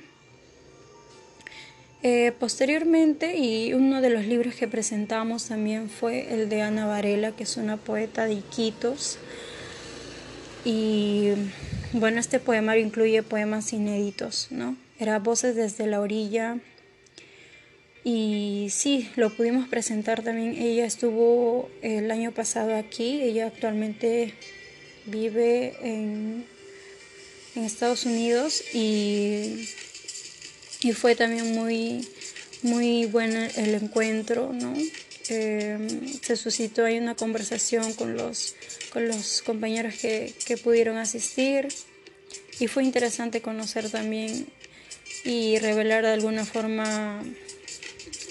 Eh, 2.05 2.33
posteriormente, 2.37 3.37
y 3.37 3.73
uno 3.73 4.01
de 4.01 4.09
los 4.09 4.25
libros 4.25 4.55
que 4.55 4.67
presentamos 4.67 5.47
también 5.47 5.89
fue 5.89 6.33
el 6.33 6.49
de 6.49 6.61
Ana 6.61 6.85
Varela, 6.85 7.31
que 7.31 7.43
es 7.43 7.55
una 7.55 7.77
poeta 7.77 8.25
de 8.25 8.33
Iquitos. 8.33 9.17
Y 10.65 11.29
bueno, 11.93 12.19
este 12.19 12.41
poemario 12.41 12.85
incluye 12.85 13.23
poemas 13.23 13.71
inéditos, 13.71 14.47
¿no? 14.51 14.75
Era 14.99 15.19
Voces 15.19 15.55
desde 15.55 15.87
la 15.87 16.01
orilla. 16.01 16.57
Y 18.03 18.67
sí, 18.69 19.09
lo 19.15 19.29
pudimos 19.29 19.69
presentar 19.69 20.23
también. 20.23 20.61
Ella 20.61 20.85
estuvo 20.85 21.69
el 21.81 22.11
año 22.11 22.33
pasado 22.33 22.75
aquí, 22.75 23.21
ella 23.21 23.47
actualmente 23.47 24.33
vive 25.05 25.77
en, 25.81 26.43
en 27.55 27.63
Estados 27.63 28.05
Unidos 28.05 28.61
y 28.73 29.69
y 30.83 30.91
fue 30.91 31.15
también 31.15 31.53
muy, 31.53 32.07
muy 32.61 33.05
bueno 33.05 33.39
el 33.55 33.75
encuentro, 33.75 34.51
¿no? 34.53 34.73
Eh, 35.29 35.77
se 36.21 36.35
suscitó 36.35 36.83
ahí 36.83 36.97
una 36.97 37.15
conversación 37.15 37.93
con 37.93 38.17
los, 38.17 38.55
con 38.91 39.07
los 39.07 39.41
compañeros 39.41 39.95
que, 39.95 40.33
que 40.45 40.57
pudieron 40.57 40.97
asistir 40.97 41.69
y 42.59 42.67
fue 42.67 42.83
interesante 42.83 43.41
conocer 43.41 43.89
también 43.89 44.45
y 45.23 45.57
revelar 45.59 46.03
de 46.03 46.11
alguna 46.11 46.43
forma 46.45 47.23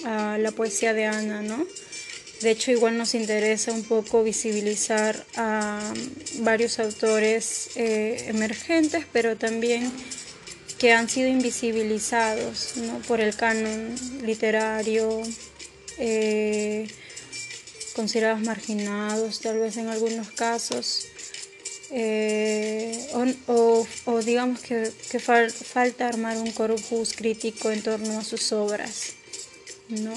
a 0.05 0.37
la 0.37 0.51
poesía 0.51 0.93
de 0.93 1.05
Ana, 1.05 1.41
¿no? 1.41 1.65
De 2.41 2.51
hecho, 2.51 2.71
igual 2.71 2.97
nos 2.97 3.15
interesa 3.15 3.71
un 3.71 3.83
poco 3.83 4.23
visibilizar 4.23 5.25
a 5.37 5.93
varios 6.39 6.77
autores 6.79 7.69
eh, 7.75 8.25
emergentes, 8.27 9.05
pero 9.11 9.37
también 9.37 9.89
que 10.83 10.91
han 10.91 11.07
sido 11.07 11.29
invisibilizados 11.29 12.73
por 13.07 13.21
el 13.21 13.33
canon 13.37 13.95
literario, 14.21 15.23
eh, 15.97 16.89
considerados 17.95 18.41
marginados 18.41 19.39
tal 19.39 19.59
vez 19.59 19.77
en 19.77 19.87
algunos 19.87 20.29
casos. 20.31 21.07
eh, 21.91 22.99
o, 23.47 23.87
digamos 24.25 24.59
que, 24.59 24.91
falta 25.21 26.05
armar 26.05 26.37
un 26.37 26.51
corpus 26.51 27.13
crítico 27.13 27.71
en 27.71 27.81
torno 27.81 28.19
a 28.19 28.23
sus 28.25 28.51
obras, 28.51 29.13
¿no? 29.87 30.13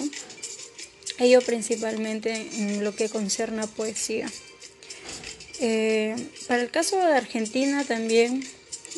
Ello 1.20 1.42
principalmente 1.42 2.32
en 2.32 2.82
lo 2.82 2.92
que 2.92 3.08
concierne 3.08 3.62
a 3.62 3.66
poesía. 3.68 4.28
Eh, 5.60 6.16
para 6.48 6.62
el 6.62 6.72
caso 6.72 6.96
de 6.96 7.14
Argentina 7.14 7.84
también 7.84 8.42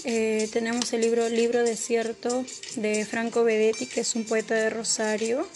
eh, 0.05 0.49
tenemos 0.53 0.93
el 0.93 1.01
libro 1.01 1.29
Libro 1.29 1.63
Desierto 1.63 2.45
de 2.77 3.05
Franco 3.05 3.45
Bedetti, 3.45 3.87
que 3.87 4.01
es 4.01 4.15
un 4.15 4.25
poeta 4.25 4.55
de 4.55 4.71
Rosario, 4.71 5.47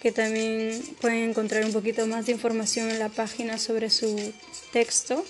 que 0.00 0.12
también 0.12 0.80
pueden 1.00 1.30
encontrar 1.30 1.64
un 1.64 1.72
poquito 1.72 2.06
más 2.06 2.26
de 2.26 2.32
información 2.32 2.90
en 2.90 2.98
la 2.98 3.08
página 3.08 3.58
sobre 3.58 3.90
su 3.90 4.32
texto. 4.72 5.24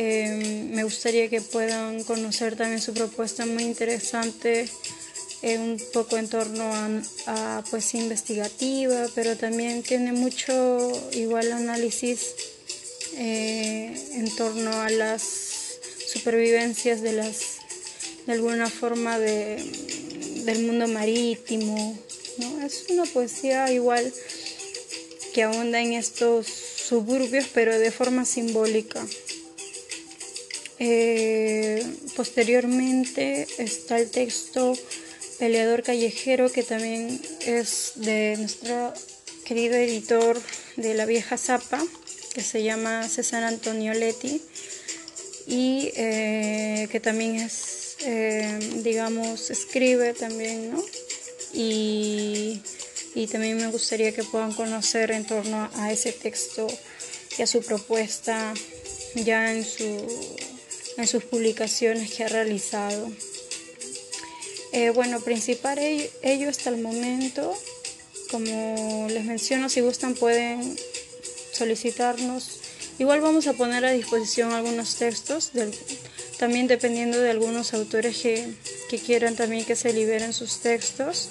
Em, 0.00 0.70
me 0.70 0.84
gustaría 0.84 1.28
que 1.28 1.40
puedan 1.40 2.04
conocer 2.04 2.54
también 2.54 2.80
su 2.80 2.94
propuesta 2.94 3.46
muy 3.46 3.64
interesante, 3.64 4.68
eh, 5.42 5.58
un 5.58 5.76
poco 5.92 6.16
en 6.16 6.28
torno 6.28 6.70
a, 7.26 7.64
poesía 7.68 8.02
investigativa, 8.02 9.08
pero 9.16 9.36
también 9.36 9.82
tiene 9.82 10.12
mucho 10.12 10.92
igual 11.14 11.50
análisis 11.50 12.28
eh, 13.16 13.92
en 14.12 14.36
torno 14.36 14.70
a 14.70 14.88
las 14.88 15.80
supervivencias 16.06 17.02
de 17.02 17.14
las 17.14 17.40
de 18.26 18.34
alguna 18.34 18.70
forma 18.70 19.18
de, 19.18 19.56
del 20.44 20.62
mundo 20.62 20.86
marítimo. 20.86 21.98
¿no? 22.36 22.64
Es 22.64 22.84
una 22.88 23.04
poesía 23.04 23.72
igual 23.72 24.12
que 25.34 25.42
ahonda 25.42 25.80
en 25.80 25.94
estos 25.94 26.46
suburbios, 26.46 27.46
pero 27.52 27.76
de 27.76 27.90
forma 27.90 28.24
simbólica. 28.24 29.04
Eh, 30.80 31.84
posteriormente 32.14 33.46
está 33.58 33.98
el 33.98 34.10
texto 34.10 34.74
Peleador 35.38 35.82
Callejero, 35.82 36.50
que 36.52 36.62
también 36.62 37.20
es 37.44 37.92
de 37.96 38.36
nuestro 38.38 38.92
querido 39.44 39.76
editor 39.76 40.40
de 40.76 40.94
La 40.94 41.06
Vieja 41.06 41.36
Zapa, 41.36 41.82
que 42.34 42.42
se 42.42 42.62
llama 42.62 43.08
César 43.08 43.42
Antonio 43.44 43.92
Leti, 43.94 44.42
y 45.46 45.90
eh, 45.96 46.88
que 46.92 47.00
también 47.00 47.36
es, 47.36 47.96
eh, 48.04 48.58
digamos, 48.82 49.50
escribe 49.50 50.12
también, 50.12 50.70
¿no? 50.72 50.84
Y, 51.54 52.60
y 53.14 53.26
también 53.26 53.56
me 53.56 53.68
gustaría 53.68 54.12
que 54.12 54.22
puedan 54.22 54.52
conocer 54.52 55.10
en 55.10 55.24
torno 55.24 55.70
a 55.74 55.90
ese 55.90 56.12
texto 56.12 56.66
y 57.36 57.42
a 57.42 57.46
su 57.46 57.62
propuesta 57.62 58.52
ya 59.14 59.52
en 59.52 59.64
su 59.64 60.06
en 60.98 61.06
sus 61.06 61.24
publicaciones 61.24 62.12
que 62.12 62.24
ha 62.24 62.28
realizado. 62.28 63.10
Eh, 64.72 64.90
bueno, 64.90 65.20
principal 65.20 65.78
ello 65.78 66.50
hasta 66.50 66.70
el 66.70 66.78
momento, 66.78 67.56
como 68.30 69.06
les 69.08 69.24
menciono, 69.24 69.68
si 69.68 69.80
gustan 69.80 70.14
pueden 70.14 70.76
solicitarnos. 71.52 72.60
Igual 72.98 73.20
vamos 73.20 73.46
a 73.46 73.52
poner 73.52 73.84
a 73.84 73.92
disposición 73.92 74.52
algunos 74.52 74.96
textos, 74.96 75.52
también 76.36 76.66
dependiendo 76.66 77.18
de 77.18 77.30
algunos 77.30 77.72
autores 77.72 78.18
que, 78.18 78.52
quieran 79.06 79.36
también 79.36 79.64
que 79.64 79.76
se 79.76 79.92
liberen 79.92 80.32
sus 80.32 80.58
textos. 80.58 81.30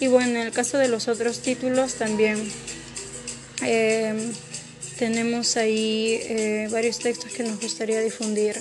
Y 0.00 0.08
bueno, 0.08 0.40
en 0.40 0.46
el 0.48 0.52
caso 0.52 0.76
de 0.76 0.88
los 0.88 1.06
otros 1.06 1.38
títulos 1.38 1.94
también 1.94 2.36
eh, 3.62 4.12
tenemos 4.98 5.56
ahí 5.56 6.18
eh, 6.22 6.68
varios 6.72 6.98
textos 6.98 7.32
que 7.32 7.44
nos 7.44 7.60
gustaría 7.60 8.00
difundir 8.00 8.60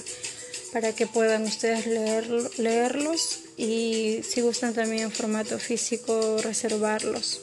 para 0.73 0.91
que 0.91 1.05
puedan 1.05 1.43
ustedes 1.43 1.86
leer, 1.86 2.27
leerlos 2.57 3.41
y 3.57 4.21
si 4.27 4.41
gustan 4.41 4.73
también 4.73 5.03
en 5.03 5.12
formato 5.12 5.59
físico 5.59 6.39
reservarlos. 6.41 7.41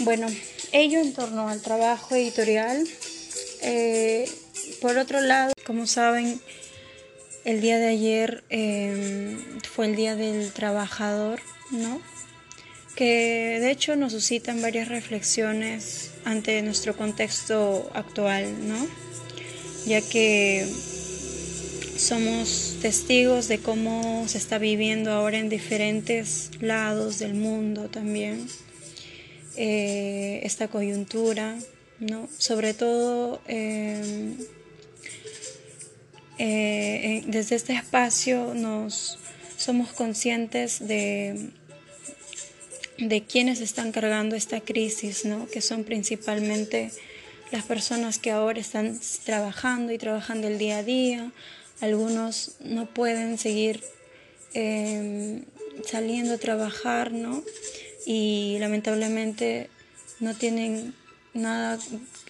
Bueno, 0.00 0.26
ello 0.72 0.98
en 0.98 1.14
torno 1.14 1.48
al 1.48 1.62
trabajo 1.62 2.16
editorial. 2.16 2.86
Eh, 3.62 4.28
por 4.82 4.98
otro 4.98 5.20
lado, 5.20 5.52
como 5.64 5.86
saben, 5.86 6.40
el 7.44 7.60
día 7.60 7.78
de 7.78 7.86
ayer 7.86 8.42
em, 8.50 9.38
fue 9.60 9.86
el 9.86 9.94
Día 9.94 10.16
del 10.16 10.52
Trabajador, 10.52 11.40
¿no? 11.70 12.02
Que 12.96 13.58
de 13.60 13.70
hecho 13.70 13.94
nos 13.94 14.12
suscitan 14.12 14.60
varias 14.60 14.88
reflexiones 14.88 16.10
ante 16.24 16.60
nuestro 16.62 16.96
contexto 16.96 17.88
actual, 17.94 18.68
¿no? 18.68 18.86
Ya 19.86 20.00
que 20.00 20.66
somos 21.98 22.76
testigos 22.82 23.48
de 23.48 23.58
cómo 23.58 24.26
se 24.28 24.38
está 24.38 24.58
viviendo 24.58 25.10
ahora 25.12 25.38
en 25.38 25.48
diferentes 25.48 26.50
lados 26.60 27.18
del 27.18 27.34
mundo 27.34 27.88
también 27.88 28.46
eh, 29.56 30.40
esta 30.42 30.68
coyuntura, 30.68 31.58
¿no? 31.98 32.28
Sobre 32.36 32.74
todo 32.74 33.40
em, 33.46 34.36
eh, 36.38 37.22
desde 37.26 37.56
este 37.56 37.72
espacio 37.72 38.52
nos 38.54 39.18
somos 39.56 39.92
conscientes 39.92 40.86
de, 40.86 41.50
de 42.98 43.22
quienes 43.24 43.60
están 43.60 43.92
cargando 43.92 44.36
esta 44.36 44.60
crisis, 44.60 45.24
¿no? 45.24 45.46
que 45.48 45.60
son 45.60 45.84
principalmente 45.84 46.90
las 47.50 47.64
personas 47.64 48.18
que 48.18 48.30
ahora 48.30 48.60
están 48.60 49.00
trabajando 49.24 49.92
y 49.92 49.98
trabajando 49.98 50.48
el 50.48 50.58
día 50.58 50.78
a 50.78 50.82
día, 50.82 51.32
algunos 51.80 52.52
no 52.60 52.86
pueden 52.86 53.38
seguir 53.38 53.82
em, 54.54 55.44
saliendo 55.84 56.34
a 56.34 56.38
trabajar, 56.38 57.12
¿no? 57.12 57.42
Y 58.06 58.56
lamentablemente 58.60 59.68
no 60.20 60.34
tienen 60.34 60.94
nada 61.34 61.78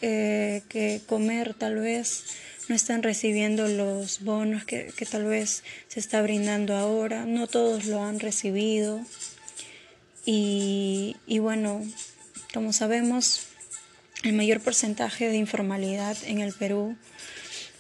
eh, 0.03 0.63
que 0.69 1.01
comer 1.07 1.55
tal 1.55 1.77
vez, 1.77 2.25
no 2.69 2.75
están 2.75 3.03
recibiendo 3.03 3.69
los 3.69 4.21
bonos 4.23 4.65
que, 4.65 4.93
tal 5.09 5.25
vez 5.25 5.63
se 5.89 6.01
está 6.01 6.21
brindando 6.23 6.75
ahora, 6.75 7.25
no 7.25 7.47
todos 7.47 7.87
lo 7.87 8.03
han 8.03 8.19
recibido. 8.19 9.01
Y, 10.25 11.17
y 11.29 11.39
bueno, 11.39 11.85
como 12.53 12.73
sabemos, 12.73 13.43
el 14.25 14.33
mayor 14.33 14.61
porcentaje 14.61 15.29
de 15.29 15.37
informalidad 15.37 16.17
en 16.27 16.41
el 16.41 16.53
Perú 16.53 16.97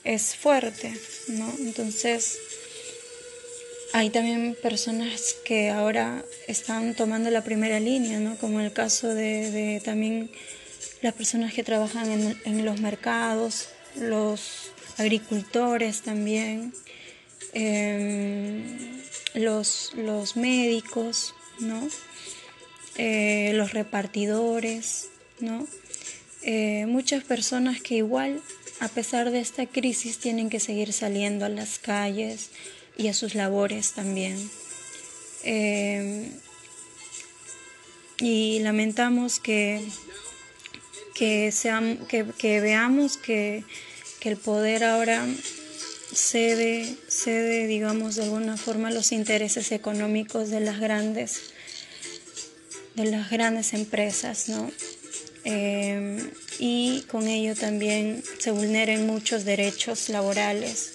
es 0.04 0.36
fuerte, 0.36 0.94
¿no? 1.28 1.52
Entonces, 1.58 2.38
hay 3.92 4.10
también 4.10 4.56
personas 4.62 5.36
que 5.44 5.70
ahora 5.70 6.24
están 6.48 6.94
tomando 6.94 7.30
la 7.30 7.42
primera 7.42 7.80
línea, 7.80 8.20
¿no? 8.20 8.36
Como 8.36 8.60
el 8.60 8.72
caso 8.72 9.14
de, 9.14 9.80
también 9.84 10.30
las 11.02 11.14
personas 11.14 11.52
que 11.54 11.64
trabajan 11.64 12.36
en, 12.44 12.64
los 12.64 12.80
mercados, 12.80 13.68
los 13.98 14.70
agricultores 14.98 16.02
también, 16.02 16.74
em, 17.52 19.00
los, 19.34 19.92
los, 19.96 20.36
médicos, 20.36 21.34
¿no? 21.60 21.88
Eh, 22.96 23.52
los 23.54 23.72
repartidores, 23.72 25.08
¿no? 25.40 25.66
Eh, 26.42 26.86
muchas 26.86 27.24
personas 27.24 27.80
que 27.80 27.96
igual 27.96 28.42
a 28.80 28.88
pesar 28.88 29.30
de 29.30 29.40
esta 29.40 29.66
crisis, 29.66 30.18
tienen 30.18 30.50
que 30.50 30.60
seguir 30.60 30.92
saliendo 30.92 31.44
a 31.44 31.48
las 31.48 31.78
calles 31.78 32.50
y 32.96 33.08
a 33.08 33.14
sus 33.14 33.34
labores 33.34 33.92
también. 33.92 34.50
Eh, 35.44 36.30
y 38.18 38.60
lamentamos 38.60 39.40
que, 39.40 39.82
que, 41.14 41.52
que, 42.38 42.60
veamos 42.60 43.16
que, 43.16 43.64
el 44.22 44.36
poder 44.36 44.82
ahora 44.82 45.24
cede, 46.12 46.96
cede, 47.06 47.68
digamos, 47.68 48.16
de 48.16 48.24
alguna 48.24 48.56
forma 48.56 48.90
los 48.90 49.12
intereses 49.12 49.70
económicos 49.70 50.50
de 50.50 50.58
las 50.58 50.80
grandes, 50.80 51.52
de 52.96 53.04
las 53.04 53.30
grandes 53.30 53.72
empresas, 53.72 54.48
¿no? 54.48 54.68
Eh, 55.48 56.28
y 56.58 57.02
con 57.02 57.28
ello 57.28 57.54
también 57.54 58.24
se 58.40 58.50
vulneren 58.50 59.06
muchos 59.06 59.44
derechos 59.44 60.08
laborales, 60.08 60.94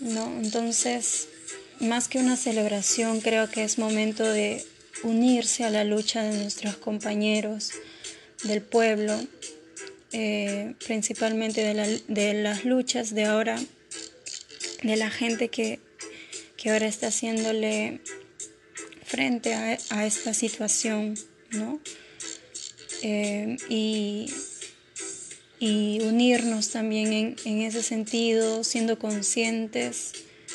¿no? 0.00 0.26
Entonces, 0.42 1.28
más 1.80 2.08
que 2.08 2.18
una 2.18 2.36
celebración, 2.36 3.22
creo 3.22 3.48
que 3.48 3.64
es 3.64 3.78
momento 3.78 4.22
de 4.22 4.66
unirse 5.02 5.64
a 5.64 5.70
la 5.70 5.82
lucha 5.84 6.24
de 6.24 6.36
nuestros 6.36 6.76
compañeros 6.76 7.70
del 8.44 8.60
pueblo, 8.60 9.18
eh, 10.12 10.74
principalmente 10.86 11.62
de, 11.62 12.34
las 12.34 12.64
luchas 12.66 13.14
de 13.14 13.24
ahora, 13.24 13.58
de 14.82 14.96
la 14.96 15.08
gente 15.08 15.48
que, 15.48 15.80
ahora 16.66 16.86
está 16.86 17.06
haciéndole 17.06 18.00
frente 19.04 19.54
a, 19.54 20.04
esta 20.04 20.34
situación, 20.34 21.16
¿no? 21.52 21.80
Eh, 23.02 23.56
y, 23.68 24.32
unirnos 26.06 26.70
también 26.70 27.36
en, 27.44 27.62
ese 27.62 27.82
sentido, 27.82 28.62
siendo 28.62 28.98
conscientes, 28.98 30.12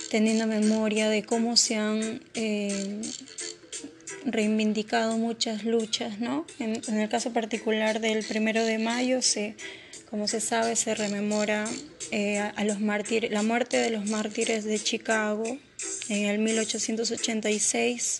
teniendo 0.10 0.47
memoria 0.47 1.10
de 1.10 1.23
cómo 1.23 1.58
se 1.58 1.75
han 1.75 2.23
eh, 2.36 3.01
reivindicado 4.25 5.17
muchas 5.17 5.63
luchas, 5.63 6.19
¿no? 6.19 6.45
En, 6.60 6.82
el 6.99 7.10
caso 7.10 7.34
particular 7.34 7.99
del 7.99 8.23
primero 8.23 8.63
de 8.63 8.77
mayo, 8.77 9.21
se, 9.21 9.56
como 10.10 10.27
se 10.27 10.39
sabe, 10.39 10.75
se 10.75 10.95
rememora 10.95 11.65
eh, 12.12 12.39
a, 12.39 12.63
los 12.63 12.80
mártires, 12.80 13.32
la 13.32 13.43
muerte 13.43 13.77
de 13.77 13.89
los 13.89 14.06
mártires 14.10 14.63
de 14.63 14.80
Chicago 14.80 15.58
en 16.10 16.25
el 16.25 16.39
1886, 16.39 18.19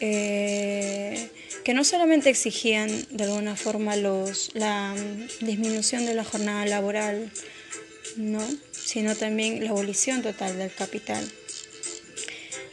eh, 0.00 1.30
que 1.64 1.74
no 1.74 1.84
solamente 1.84 2.30
exigían 2.30 2.88
de 3.10 3.24
alguna 3.24 3.56
forma 3.56 3.96
los, 3.96 4.50
la 4.54 4.94
disminución 5.40 6.06
de 6.06 6.14
la 6.14 6.24
jornada 6.24 6.64
laboral, 6.66 7.30
¿no? 8.16 8.46
sino 8.72 9.14
también 9.14 9.62
la 9.62 9.70
abolición 9.70 10.22
total 10.22 10.58
del 10.58 10.72
capital 10.72 11.24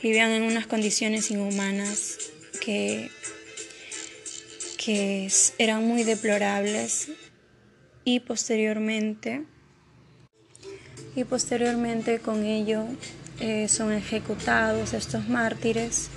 vivían 0.02 0.32
en 0.32 0.44
unas 0.44 0.68
condiciones 0.68 1.32
inhumanas 1.32 2.18
que, 2.62 3.10
que 4.78 5.30
eran 5.58 5.86
muy 5.86 6.04
deplorables 6.04 7.10
y 8.04 8.20
posteriormente 8.20 9.44
y 11.16 11.24
posteriormente 11.24 12.20
con 12.20 12.46
ello 12.46 12.86
eh, 13.40 13.68
son 13.68 13.92
ejecutados 13.92 14.94
estos 14.94 15.28
mártires 15.28 16.10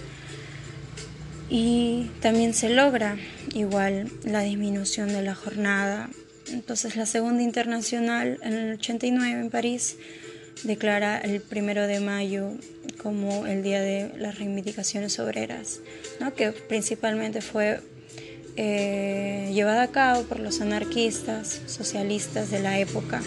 y 1.51 2.09
también 2.21 2.55
se 2.55 2.71
logra 2.71 3.19
igual 3.55 4.11
la 4.25 4.41
disminución 4.41 5.09
de 5.09 5.23
la 5.23 5.35
jornada. 5.35 6.09
Entonces 6.51 6.97
la 6.97 7.07
segunda 7.07 7.43
internacional 7.43 8.39
en 8.43 8.53
el 8.55 8.73
89 8.75 9.41
en 9.41 9.51
París 9.51 9.97
declara 10.63 11.19
el 11.19 11.41
primero 11.41 11.87
de 11.87 12.01
mayo 12.01 12.53
como 13.03 13.47
el 13.47 13.63
Día 13.63 13.81
de 13.81 14.13
las 14.19 14.39
Reivindicaciones 14.39 15.19
Obreras, 15.19 15.81
¿no? 16.21 16.35
que 16.35 16.53
principalmente 16.53 17.41
fue 17.41 17.81
eh, 18.57 19.51
llevada 19.53 19.83
a 19.83 19.89
cabo 19.89 20.23
por 20.25 20.39
los 20.39 20.61
anarquistas 20.61 21.63
socialistas 21.67 22.51
de 22.51 22.61
la 22.61 22.79
época. 22.79 23.23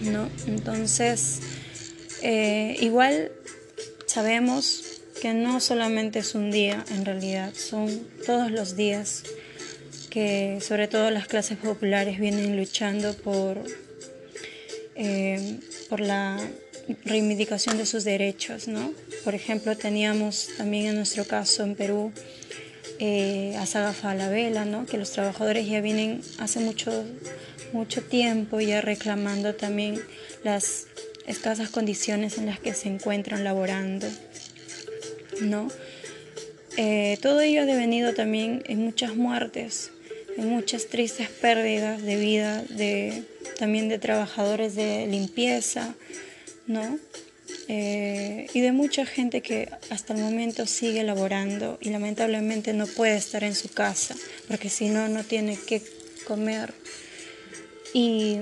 ¿no? 0.00 0.30
Entonces, 0.46 1.40
eh, 2.22 2.76
igual 2.80 3.32
sabemos 4.06 4.95
que 5.20 5.34
no 5.34 5.60
solamente 5.60 6.20
es 6.20 6.34
un 6.34 6.50
día, 6.50 6.84
en 6.90 7.04
realidad, 7.04 7.52
son 7.54 8.06
todos 8.24 8.50
los 8.50 8.76
días 8.76 9.22
que 10.10 10.58
sobre 10.60 10.88
todo 10.88 11.10
las 11.10 11.26
clases 11.26 11.58
populares 11.58 12.18
vienen 12.18 12.56
luchando 12.56 13.14
por 13.14 13.62
eh, 14.94 15.58
por 15.88 16.00
la 16.00 16.38
reivindicación 17.04 17.76
de 17.76 17.86
sus 17.86 18.04
derechos, 18.04 18.68
¿no? 18.68 18.92
Por 19.24 19.34
ejemplo, 19.34 19.76
teníamos 19.76 20.48
también 20.56 20.86
en 20.86 20.96
nuestro 20.96 21.24
caso 21.24 21.64
en 21.64 21.74
Perú 21.74 22.12
eh, 22.98 23.54
a 23.58 23.66
Saga 23.66 23.92
Falabella, 23.92 24.64
¿no? 24.64 24.86
Que 24.86 24.96
los 24.96 25.12
trabajadores 25.12 25.68
ya 25.68 25.80
vienen 25.80 26.22
hace 26.38 26.60
mucho, 26.60 27.04
mucho 27.72 28.02
tiempo 28.02 28.60
ya 28.60 28.80
reclamando 28.80 29.54
también 29.54 30.00
las 30.44 30.86
escasas 31.26 31.68
condiciones 31.68 32.38
en 32.38 32.46
las 32.46 32.60
que 32.60 32.72
se 32.72 32.88
encuentran 32.88 33.44
laborando, 33.44 34.06
¿no? 35.40 35.68
Eh, 36.76 37.18
todo 37.22 37.40
ello 37.40 37.62
ha 37.62 37.66
devenido 37.66 38.12
también 38.12 38.62
en 38.66 38.80
muchas 38.80 39.16
muertes, 39.16 39.90
en 40.36 40.48
muchas 40.50 40.86
tristes 40.86 41.28
pérdidas 41.30 42.02
de 42.02 42.16
vida 42.16 42.62
de 42.68 43.24
también 43.58 43.88
de 43.88 43.98
trabajadores 43.98 44.74
de 44.74 45.06
limpieza, 45.06 45.94
¿no? 46.66 46.98
Eh, 47.68 48.46
y 48.52 48.60
de 48.60 48.72
mucha 48.72 49.06
gente 49.06 49.40
que 49.40 49.68
hasta 49.90 50.14
el 50.14 50.20
momento 50.20 50.66
sigue 50.66 51.02
laborando 51.02 51.78
y 51.80 51.90
lamentablemente 51.90 52.72
no 52.72 52.86
puede 52.86 53.16
estar 53.16 53.42
en 53.42 53.54
su 53.54 53.70
casa 53.70 54.14
porque 54.46 54.68
si 54.68 54.88
no, 54.88 55.08
no 55.08 55.24
tiene 55.24 55.56
que 55.56 55.82
comer. 56.26 56.74
Y, 57.92 58.38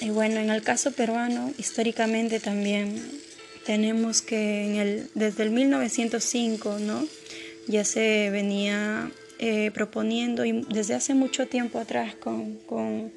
y, 0.00 0.10
bueno, 0.10 0.40
en 0.40 0.50
el 0.50 0.62
caso 0.62 0.90
peruano, 0.90 1.52
históricamente 1.58 2.40
también 2.40 3.23
tenemos 3.64 4.22
que 4.22 5.06
desde 5.14 5.42
el 5.42 5.50
1905, 5.50 6.78
¿no? 6.80 7.06
Ya 7.66 7.84
se 7.84 8.30
venía 8.30 9.10
eh, 9.38 9.70
proponiendo 9.72 10.44
y 10.44 10.64
desde 10.68 10.94
hace 10.94 11.14
mucho 11.14 11.46
tiempo 11.46 11.78
atrás 11.78 12.14
con 12.16 13.10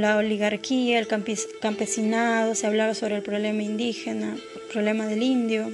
la 0.00 0.16
oligarquía, 0.16 0.98
el 0.98 1.06
campesinado, 1.06 2.54
se 2.54 2.66
hablaba 2.66 2.94
sobre 2.94 3.16
el 3.16 3.22
problema 3.22 3.62
indígena, 3.62 4.34
el 4.34 4.72
problema 4.72 5.06
del 5.06 5.22
indio, 5.22 5.70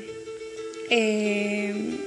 eh, 0.90 1.98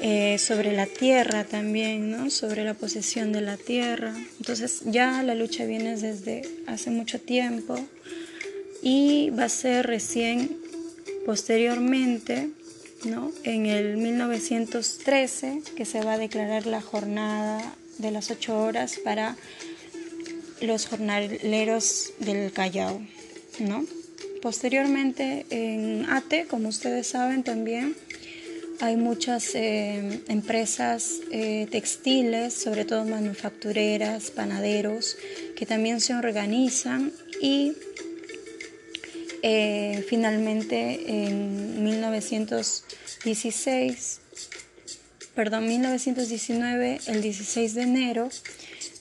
eh, 0.00 0.38
sobre 0.38 0.72
la 0.72 0.86
tierra 0.86 1.42
también, 1.42 2.12
¿no? 2.12 2.30
sobre 2.30 2.62
la 2.62 2.74
posesión 2.74 3.32
de 3.32 3.40
la 3.40 3.56
tierra. 3.56 4.14
Entonces 4.38 4.82
ya 4.84 5.24
la 5.24 5.34
lucha 5.34 5.64
viene 5.64 5.96
desde 5.96 6.42
hace 6.66 6.90
mucho 6.90 7.20
tiempo 7.20 7.76
y 8.82 9.30
va 9.30 9.44
a 9.44 9.48
ser 9.48 9.86
recién 9.86 10.56
posteriormente, 11.26 12.50
¿no? 13.04 13.32
en 13.44 13.66
el 13.66 13.96
1913, 13.96 15.62
que 15.76 15.84
se 15.84 16.02
va 16.02 16.14
a 16.14 16.18
declarar 16.18 16.66
la 16.66 16.80
jornada 16.80 17.74
de 17.98 18.10
las 18.10 18.30
ocho 18.30 18.58
horas 18.58 18.98
para 19.02 19.36
los 20.60 20.86
jornaleros 20.86 22.12
del 22.18 22.52
Callao, 22.52 23.00
¿no? 23.60 23.84
Posteriormente 24.42 25.46
en 25.50 26.06
ATE, 26.08 26.46
como 26.46 26.68
ustedes 26.68 27.08
saben 27.08 27.42
también, 27.42 27.96
hay 28.80 28.96
muchas 28.96 29.54
eh, 29.56 30.20
empresas 30.28 31.20
eh, 31.32 31.66
textiles, 31.70 32.54
sobre 32.54 32.84
todo 32.84 33.04
manufactureras, 33.04 34.30
panaderos, 34.30 35.16
que 35.56 35.66
también 35.66 36.00
se 36.00 36.14
organizan 36.14 37.12
y 37.42 37.72
eh, 39.42 40.04
finalmente 40.08 41.26
en 41.26 41.84
1916, 41.84 44.20
perdón, 45.34 45.68
1919, 45.68 47.00
el 47.06 47.22
16 47.22 47.74
de 47.74 47.82
enero, 47.82 48.28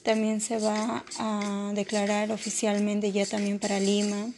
también 0.04 0.42
se 0.42 0.60
va 0.60 1.04
a 1.20 1.72
declarar 1.76 2.32
oficialmente 2.32 3.12
ya 3.12 3.26
también 3.26 3.60
para 3.60 3.80
Lima 3.80 4.32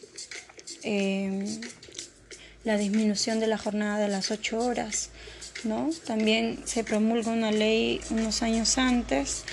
em, 0.82 1.60
la 2.64 2.76
disminución 2.76 3.40
de 3.40 3.46
la 3.46 3.56
jornada 3.58 3.98
de 3.98 4.08
las 4.08 4.30
ocho 4.30 4.58
horas. 4.58 5.10
¿no? 5.64 5.90
También 6.06 6.60
se 6.64 6.84
promulga 6.84 7.32
una 7.32 7.52
ley 7.52 8.00
unos 8.10 8.42
años 8.42 8.78
antes 8.78 9.44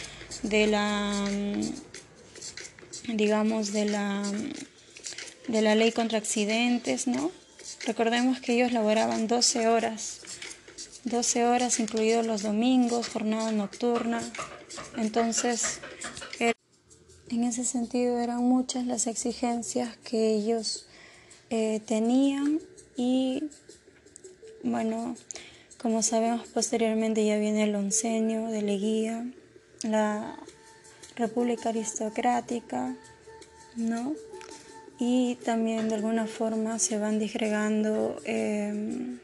de 0.44 0.68
la, 0.68 1.26
digamos, 3.08 3.74
de 3.74 3.86
la, 3.86 4.24
de 5.48 5.62
la 5.62 5.76
ley 5.76 5.92
contra 5.92 6.18
accidentes, 6.18 7.08
¿no? 7.08 7.32
Recordemos 7.86 8.40
que 8.40 8.54
ellos 8.54 8.72
laboraban 8.72 9.28
12 9.28 9.68
horas, 9.68 10.22
12 11.04 11.46
horas 11.46 11.80
incluidos 11.80 12.26
los 12.26 12.44
domingos, 12.44 13.10
jornada 13.10 13.52
nocturna. 13.52 14.22
Entonces, 14.98 15.80
en 17.30 17.44
ese 17.44 17.66
sentido 17.66 18.20
eran 18.20 18.40
muchas 18.44 18.86
las 18.86 19.06
exigencias 19.06 19.98
que 19.98 20.34
ellos 20.34 20.88
eh, 21.50 21.82
tenían 21.86 22.60
y 22.96 23.44
bueno, 24.64 25.16
como 25.78 26.02
sabemos 26.04 26.48
posteriormente 26.48 27.26
ya 27.26 27.38
viene 27.38 27.64
el 27.64 27.76
oncenio 27.76 28.48
de 28.48 28.62
Leguía, 28.62 29.26
la 29.84 30.38
República 31.16 31.70
Aristocrática, 31.70 32.96
¿no? 33.76 34.14
Y 35.00 35.36
también 35.44 35.90
de 35.90 35.96
alguna 35.96 36.26
forma 36.26 36.80
se 36.80 36.98
van 36.98 37.20
disgregando 37.20 38.20
em, 38.26 39.20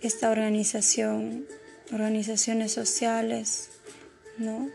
esta 0.00 0.30
organización, 0.30 1.46
organizaciones 1.92 2.72
sociales, 2.72 3.70
¿no? 4.38 4.68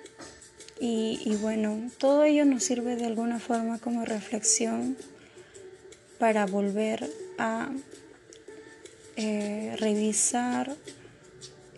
Y, 0.80 1.36
bueno, 1.42 1.90
todo 1.98 2.24
ello 2.24 2.46
nos 2.46 2.64
sirve 2.64 2.96
de 2.98 3.06
alguna 3.06 3.40
forma 3.40 3.80
como 3.80 4.06
reflexión 4.06 4.96
para 6.20 6.46
volver 6.46 7.10
a 7.40 7.72
eh, 9.16 9.76
revisar 9.80 10.76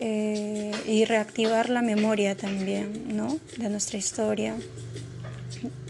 eh, 0.01 0.73
y 0.85 1.05
reactivar 1.05 1.69
la 1.69 1.81
memoria 1.81 2.35
también, 2.35 3.15
¿no? 3.15 3.39
De 3.57 3.69
nuestra 3.69 3.97
historia. 3.97 4.57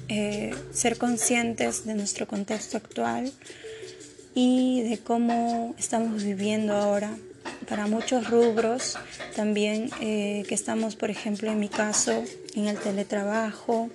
Eh, 0.10 0.56
ser 0.74 0.98
conscientes 0.98 1.86
de 1.86 1.93
nuestro 1.93 2.28
contexto 2.28 2.78
actual 2.78 3.32
y 4.34 4.82
de 4.82 4.98
cómo 4.98 5.76
estamos 5.78 6.24
viviendo 6.24 6.74
ahora. 6.74 7.15
Para 7.67 7.88
muchos 7.88 8.30
rubros, 8.30 8.98
también 9.36 9.89
que 10.00 10.45
estamos, 10.50 10.95
por 10.95 11.10
ejemplo, 11.12 11.52
en 11.52 11.60
mi 11.60 11.69
caso, 11.69 12.24
en 12.56 12.67
el 12.67 12.78
teletrabajo, 12.78 13.89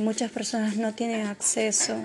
muchas 0.00 0.30
personas 0.30 0.76
no 0.76 0.94
tienen 0.94 1.26
acceso 1.26 1.96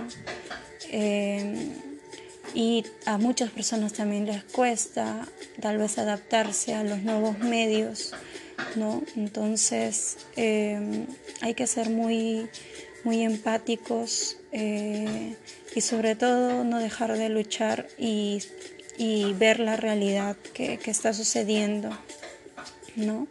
y 2.54 2.86
a 3.06 3.18
muchas 3.18 3.52
personas 3.52 3.94
también 3.94 4.26
les 4.26 4.44
cuesta 4.44 5.28
tal 5.62 5.78
vez 5.78 5.98
adaptarse 5.98 6.74
a 6.74 6.84
los 6.84 7.04
nuevos 7.04 7.40
medios, 7.40 8.14
¿no? 8.76 9.04
Entonces 9.16 10.18
hay 10.36 11.54
que 11.56 11.68
ser 11.68 11.90
muy, 11.90 12.50
muy 13.08 13.24
empáticos 13.24 14.36
eh, 14.52 15.38
y 15.74 15.80
sobre 15.80 16.18
todo 16.18 16.66
no 16.66 16.78
dejar 16.80 17.18
de 17.18 17.30
luchar 17.30 17.88
y, 17.98 18.44
ver 19.36 19.62
la 19.62 19.78
realidad 19.78 20.36
que, 20.54 20.78
está 20.88 21.14
sucediendo, 21.14 21.90
¿no? 22.98 23.28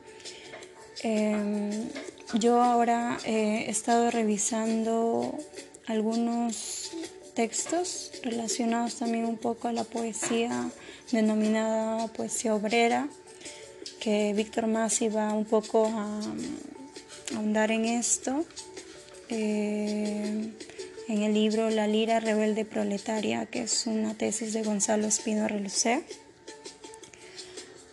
Em, 1.02 1.90
yo 2.38 2.62
ahora 2.62 3.18
he 3.26 3.68
estado 3.68 4.10
revisando 4.10 5.36
algunos 5.86 6.92
textos 7.34 8.12
relacionados 8.22 8.94
también 8.94 9.26
un 9.26 9.36
poco 9.36 9.68
a 9.68 9.72
la 9.72 9.84
poesía 9.84 10.70
denominada 11.12 12.06
poesía 12.08 12.54
obrera, 12.54 13.08
que 14.00 14.32
Víctor 14.34 14.68
Masi 14.68 15.10
va 15.10 15.34
un 15.34 15.44
poco 15.44 15.84
a, 15.84 16.18
ahondar 17.34 17.70
en 17.72 17.84
esto. 17.84 18.46
Eh, 19.28 20.52
en 21.08 21.22
el 21.22 21.34
libro 21.34 21.70
La 21.70 21.86
lira 21.86 22.20
rebelde 22.20 22.64
proletaria, 22.64 23.46
que 23.46 23.62
es 23.62 23.86
una 23.86 24.14
tesis 24.14 24.52
de 24.52 24.62
Gonzalo 24.62 25.06
Espino 25.06 25.46
Relucé. 25.46 26.04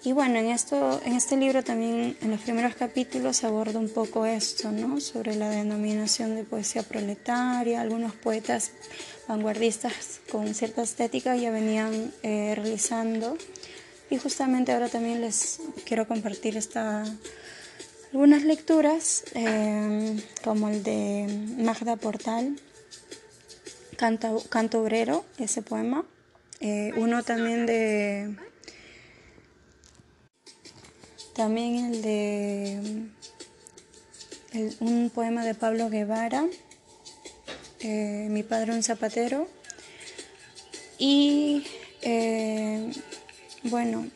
Y 0.06 0.12
bueno, 0.12 0.38
en, 0.38 0.48
esto, 0.48 1.02
en 1.06 1.14
este 1.14 1.38
libro 1.38 1.64
también 1.64 2.18
en 2.22 2.32
los 2.32 2.42
primeros 2.42 2.76
capítulos 2.76 3.44
aborda 3.46 3.80
un 3.80 3.88
poco 3.90 4.26
esto, 4.26 4.72
¿no? 4.72 5.00
Sobre 5.00 5.36
la 5.36 5.50
denominación 5.50 6.36
de 6.36 6.44
poesía 6.44 6.84
proletaria. 6.84 7.80
Algunos 7.80 8.14
poetas 8.14 8.72
vanguardistas 9.28 10.20
con 10.30 10.54
cierta 10.54 10.82
estética 10.82 11.38
ya 11.38 11.52
venían 11.52 12.12
eh, 12.22 12.54
realizando. 12.56 13.38
Y 14.10 14.18
justamente 14.18 14.74
ahora 14.74 14.90
también 14.90 15.22
les 15.22 15.62
quiero 15.86 16.06
compartir 16.06 16.58
esta, 16.58 17.06
algunas 18.14 18.44
lecturas, 18.44 19.24
eh, 19.34 20.24
como 20.44 20.70
el 20.70 20.84
de 20.84 21.26
Magda 21.58 21.96
Portal, 21.96 22.60
Canto, 23.98 24.44
Canto 24.50 24.84
Obrero, 24.84 25.26
ese 25.40 25.64
poema. 25.64 26.06
Eh, 26.60 26.92
uno 26.96 27.24
también 27.24 27.66
de 27.66 28.36
también 31.34 31.86
el 31.86 32.02
de 32.04 33.08
un 34.80 35.10
poema 35.10 35.44
de 35.44 35.56
Pablo 35.56 35.90
Guevara, 35.90 36.46
eh, 37.80 38.28
Mi 38.30 38.44
padre 38.44 38.74
un 38.74 38.84
zapatero. 38.84 39.48
Y 41.00 41.66
eh, 42.04 42.92
bueno, 43.64 44.08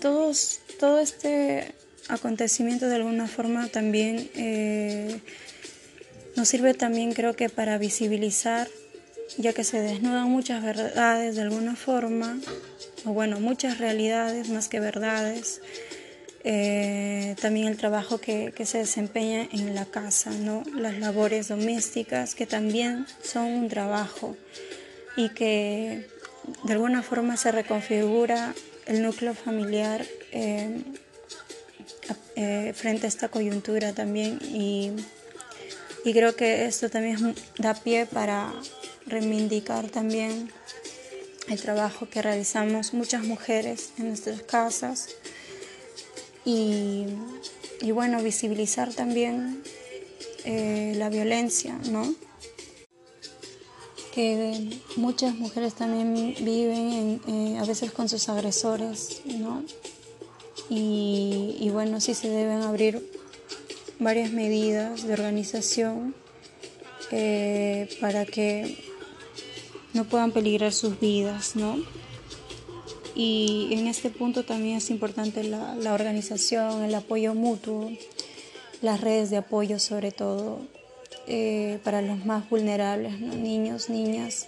todos, 0.00 0.60
todo 0.80 0.98
este 0.98 1.74
acontecimiento 2.08 2.88
de 2.88 2.96
alguna 2.96 3.28
forma 3.28 3.68
también 3.68 4.30
nos 6.36 6.48
sirve 6.48 6.72
también 6.72 7.12
creo 7.12 7.36
que 7.36 7.50
para 7.50 7.76
visibilizar, 7.76 8.66
ya 9.36 9.52
que 9.52 9.62
se 9.62 9.80
desnudan 9.80 10.30
muchas 10.30 10.62
verdades 10.62 11.36
de 11.36 11.42
alguna 11.42 11.76
forma, 11.76 12.38
o 13.04 13.12
bueno, 13.12 13.40
muchas 13.40 13.78
realidades 13.78 14.48
más 14.48 14.68
que 14.68 14.80
verdades. 14.80 15.60
Eh, 16.42 17.36
también 17.42 17.68
el 17.68 17.76
trabajo 17.76 18.16
que, 18.18 18.54
se 18.64 18.78
desempeña 18.78 19.46
en 19.52 19.74
la 19.74 19.84
casa, 19.84 20.30
¿no? 20.30 20.62
las 20.74 20.98
labores 20.98 21.48
domésticas, 21.48 22.34
que 22.34 22.46
también 22.46 23.06
son 23.22 23.44
un 23.48 23.68
trabajo 23.68 24.34
y 25.18 25.28
que 25.28 26.06
de 26.64 26.72
alguna 26.72 27.02
forma 27.02 27.36
se 27.36 27.52
reconfigura 27.52 28.54
el 28.86 29.02
núcleo 29.02 29.34
familiar 29.34 30.06
eh, 30.32 30.82
eh, 32.36 32.72
frente 32.74 33.06
a 33.06 33.08
esta 33.08 33.28
coyuntura 33.28 33.92
también 33.92 34.38
y, 34.42 34.92
y 36.04 36.12
creo 36.12 36.34
que 36.34 36.66
esto 36.66 36.88
también 36.88 37.34
da 37.58 37.74
pie 37.74 38.06
para 38.06 38.52
reivindicar 39.06 39.88
también 39.88 40.50
el 41.48 41.60
trabajo 41.60 42.08
que 42.08 42.22
realizamos 42.22 42.94
muchas 42.94 43.24
mujeres 43.24 43.90
en 43.98 44.08
nuestras 44.08 44.42
casas 44.42 45.08
y, 46.44 47.06
bueno, 47.92 48.22
visibilizar 48.22 48.92
también 48.94 49.62
eh, 50.44 50.94
la 50.96 51.10
violencia, 51.10 51.78
¿no? 51.90 52.14
Que 54.14 54.80
muchas 54.96 55.34
mujeres 55.34 55.74
también 55.74 56.34
viven 56.40 57.20
eh, 57.26 57.58
a 57.58 57.64
veces 57.64 57.92
con 57.92 58.08
sus 58.08 58.28
agresores, 58.28 59.22
¿no? 59.24 59.62
Y, 60.72 61.68
bueno, 61.72 62.00
sí 62.00 62.14
se 62.14 62.28
deben 62.28 62.62
abrir 62.62 63.04
varias 63.98 64.30
medidas 64.30 65.02
de 65.02 65.12
organización 65.12 66.14
eh, 67.10 67.88
para 68.00 68.24
que 68.24 68.78
no 69.92 70.04
puedan 70.04 70.30
peligrar 70.30 70.72
sus 70.72 71.00
vidas, 71.00 71.56
¿no? 71.56 71.76
Y 73.16 73.68
en 73.72 73.88
este 73.88 74.10
punto 74.10 74.44
también 74.44 74.76
es 74.76 74.90
importante 74.90 75.42
la, 75.42 75.92
organización, 75.92 76.84
el 76.84 76.94
apoyo 76.94 77.34
mutuo, 77.34 77.90
las 78.80 79.00
redes 79.00 79.30
de 79.30 79.38
apoyo 79.38 79.80
sobre 79.80 80.12
todo 80.12 80.60
eh, 81.26 81.80
para 81.82 82.00
los 82.00 82.24
más 82.24 82.48
vulnerables, 82.48 83.18
niños, 83.20 83.90
niñas, 83.90 84.46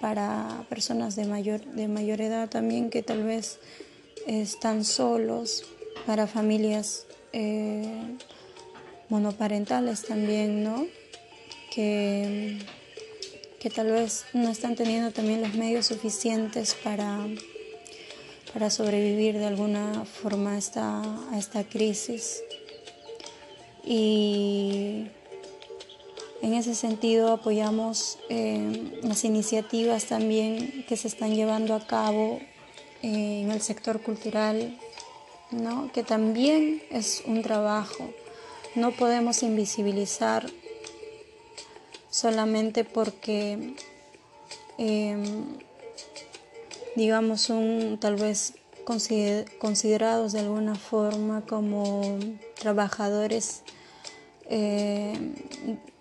para 0.00 0.64
personas 0.70 1.14
de 1.14 1.26
mayor, 1.26 1.60
de 1.60 1.88
mayor 1.88 2.22
edad 2.22 2.48
también 2.48 2.88
que 2.88 3.02
tal 3.02 3.22
vez 3.24 3.58
están 4.28 4.84
solos, 4.84 5.64
para 6.06 6.26
familias 6.26 7.06
eh, 7.32 8.16
monoparentales 9.08 10.04
también, 10.04 10.62
¿no? 10.62 10.86
Que 11.74 12.58
que 13.58 13.70
tal 13.70 13.90
vez 13.90 14.24
no 14.32 14.50
están 14.50 14.76
teniendo 14.76 15.10
también 15.10 15.40
los 15.40 15.54
medios 15.54 15.86
suficientes 15.86 16.76
para, 16.82 17.26
para 18.52 18.70
sobrevivir 18.70 19.36
de 19.38 19.46
alguna 19.46 20.04
forma 20.04 20.54
a 20.54 20.58
esta, 20.58 21.02
esta 21.36 21.64
crisis. 21.64 22.42
Y 23.84 25.06
en 26.42 26.54
ese 26.54 26.74
sentido 26.74 27.32
apoyamos 27.32 28.18
eh, 28.28 29.00
las 29.02 29.24
iniciativas 29.24 30.04
también 30.04 30.84
que 30.88 30.96
se 30.96 31.08
están 31.08 31.34
llevando 31.34 31.74
a 31.74 31.84
cabo 31.86 32.38
en 33.02 33.50
el 33.50 33.60
sector 33.60 34.00
cultural, 34.00 34.78
¿no? 35.50 35.90
que 35.92 36.02
también 36.02 36.82
es 36.90 37.22
un 37.26 37.42
trabajo. 37.42 38.08
No 38.74 38.92
podemos 38.92 39.42
invisibilizar 39.42 40.46
solamente 42.10 42.84
porque, 42.84 43.74
em, 44.78 45.44
digamos, 46.96 47.40
son 47.42 47.98
tal 48.00 48.16
vez 48.16 48.54
considerados 49.58 50.32
de 50.32 50.40
alguna 50.40 50.74
forma 50.74 51.42
como 51.42 52.18
trabajadores 52.58 53.62
em, 54.50 55.34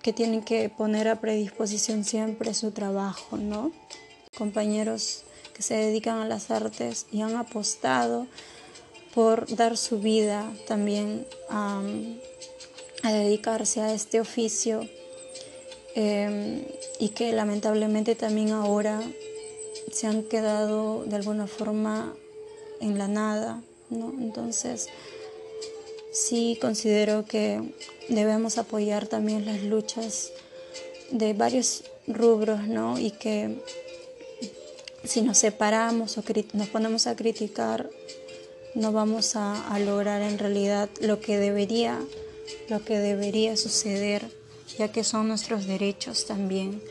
que 0.02 0.14
tienen 0.14 0.42
que 0.42 0.70
poner 0.70 1.10
a 1.10 1.20
predisposición 1.20 2.06
siempre 2.06 2.54
su 2.54 2.72
trabajo, 2.72 3.36
¿no? 3.36 3.74
Compañeros 4.38 5.26
que 5.58 5.64
se 5.64 5.76
dedican 5.76 6.20
a 6.20 6.28
las 6.28 6.52
artes 6.52 7.08
y 7.12 7.22
han 7.22 7.36
apostado 7.36 8.28
por 9.16 9.54
dar 9.56 9.76
su 9.76 10.00
vida 10.00 10.54
también 10.68 11.26
a 11.50 11.82
dedicarse 13.04 13.82
a 13.82 13.92
este 13.92 14.22
oficio 14.22 14.88
em, 15.96 16.64
y 17.00 17.10
que 17.10 17.34
lamentablemente 17.34 18.14
también 18.14 18.52
ahora 18.52 19.02
se 19.92 20.06
han 20.06 20.22
quedado 20.22 21.04
de 21.06 21.16
alguna 21.16 21.48
forma 21.48 22.14
en 22.80 23.00
la 23.00 23.08
nada, 23.08 23.64
¿no? 23.90 24.14
Entonces, 24.20 24.90
sí 26.12 26.60
considero 26.62 27.26
que 27.26 27.74
debemos 28.10 28.60
apoyar 28.60 29.08
también 29.08 29.46
las 29.46 29.64
luchas 29.64 30.32
de 31.10 31.34
varios 31.34 31.84
rubros, 32.08 32.68
¿no? 32.68 33.00
Y 33.00 33.10
que 33.10 33.58
si 35.08 35.22
nos 35.22 35.38
separamos 35.38 36.18
o 36.18 36.24
nos 36.54 36.68
ponemos 36.68 37.08
a 37.08 37.16
criticar, 37.16 37.90
no 38.76 38.92
vamos 38.92 39.36
a, 39.36 39.74
a, 39.74 39.80
lograr 39.80 40.22
en 40.22 40.38
realidad 40.38 40.90
lo 41.02 41.20
que 41.20 41.38
debería, 41.38 42.00
lo 42.70 42.84
que 42.84 43.00
debería 43.00 43.58
suceder, 43.58 44.30
ya 44.78 44.92
que 44.92 45.04
son 45.04 45.28
nuestros 45.28 45.66
derechos 45.66 46.26
también. 46.26 46.82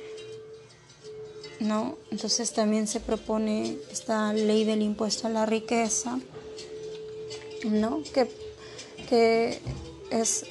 ¿no? 1.61 1.97
Entonces 2.11 2.53
también 2.53 2.87
se 2.87 3.01
propone 3.01 3.79
esta 3.91 4.33
ley 4.33 4.65
del 4.65 4.83
impuesto 4.83 5.27
a 5.27 5.31
la 5.31 5.47
riqueza, 5.47 6.19
¿no? 7.65 8.03
Que, 8.13 8.29
que 9.09 9.59
es 10.11 10.45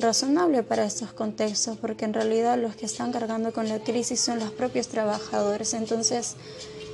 razonable 0.00 0.62
para 0.62 0.84
estos 0.84 1.12
contextos, 1.12 1.76
porque 1.78 2.04
en 2.04 2.14
realidad 2.14 2.58
los 2.58 2.76
que 2.76 2.86
están 2.86 3.12
cargando 3.12 3.52
con 3.52 3.68
la 3.68 3.80
crisis 3.80 4.20
son 4.20 4.38
los 4.38 4.50
propios 4.50 4.88
trabajadores. 4.88 5.74
Entonces, 5.74 6.36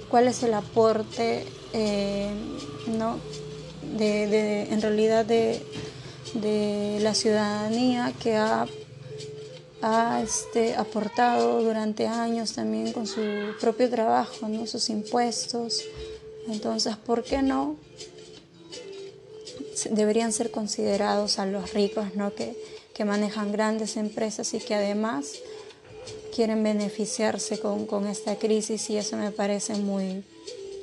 ¿cuál 0.08 0.28
es 0.28 0.42
el 0.42 0.54
aporte, 0.54 1.44
eh, 1.72 2.30
¿no? 2.98 3.18
De, 3.96 4.26
de, 4.26 4.62
en 4.72 4.82
realidad 4.82 5.24
de, 5.24 5.62
de 6.34 6.98
la 7.00 7.14
ciudadanía 7.14 8.12
que 8.20 8.36
ha 8.36 8.66
ha 9.86 10.22
este, 10.22 10.74
aportado 10.76 11.62
durante 11.62 12.06
años 12.06 12.54
también 12.54 12.94
con 12.94 13.06
su 13.06 13.20
propio 13.60 13.90
trabajo, 13.90 14.48
¿no? 14.48 14.66
sus 14.66 14.88
impuestos. 14.88 15.84
Entonces, 16.48 16.96
¿por 16.96 17.22
qué 17.22 17.42
no? 17.42 17.76
Deberían 19.90 20.32
ser 20.32 20.50
considerados 20.50 21.38
a 21.38 21.44
los 21.44 21.74
ricos 21.74 22.14
¿no? 22.14 22.34
que, 22.34 22.56
que 22.94 23.04
manejan 23.04 23.52
grandes 23.52 23.98
empresas 23.98 24.54
y 24.54 24.58
que 24.58 24.74
además 24.74 25.34
quieren 26.34 26.62
beneficiarse 26.62 27.58
con, 27.60 27.86
con, 27.86 28.06
esta 28.06 28.36
crisis 28.36 28.90
y 28.90 28.96
eso 28.96 29.16
me 29.16 29.30
parece 29.30 29.74
muy, 29.74 30.24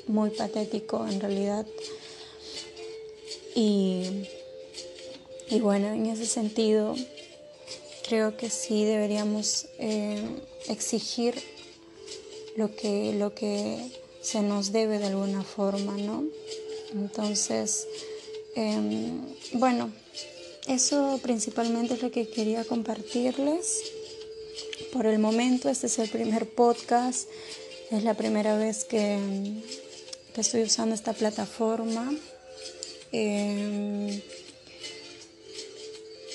muy 0.08 0.30
patético 0.30 1.06
en 1.08 1.20
realidad. 1.20 1.66
Y, 3.54 4.28
y 5.50 5.60
bueno, 5.60 5.88
en 5.88 6.06
ese 6.06 6.26
sentido 6.26 6.96
creo 8.08 8.38
que 8.38 8.50
sí 8.50 8.86
deberíamos 8.86 9.68
eh, 9.80 10.22
exigir 10.70 11.36
lo 12.56 12.76
que, 12.76 13.14
lo 13.14 13.34
que 13.34 13.92
se 14.22 14.42
nos 14.42 14.72
debe 14.72 15.00
de 15.00 15.08
alguna 15.08 15.44
forma, 15.44 15.98
¿no? 15.98 16.24
Entonces, 16.94 17.88
em, 18.56 19.22
bueno, 19.54 19.92
eso 20.68 21.20
principalmente 21.22 21.94
es 21.96 22.02
lo 22.02 22.12
que 22.12 22.30
quería 22.30 22.64
compartirles. 22.64 23.82
Por 24.92 25.06
el 25.06 25.20
momento, 25.20 25.70
este 25.70 25.88
es 25.88 26.00
el 26.00 26.10
primer 26.10 26.50
podcast, 26.50 27.30
es 27.92 28.04
la 28.04 28.14
primera 28.14 28.58
vez 28.58 28.84
que, 28.84 29.18
estoy 30.36 30.64
usando 30.64 30.96
esta 30.96 31.14
plataforma. 31.14 32.14
Eh, 33.14 34.22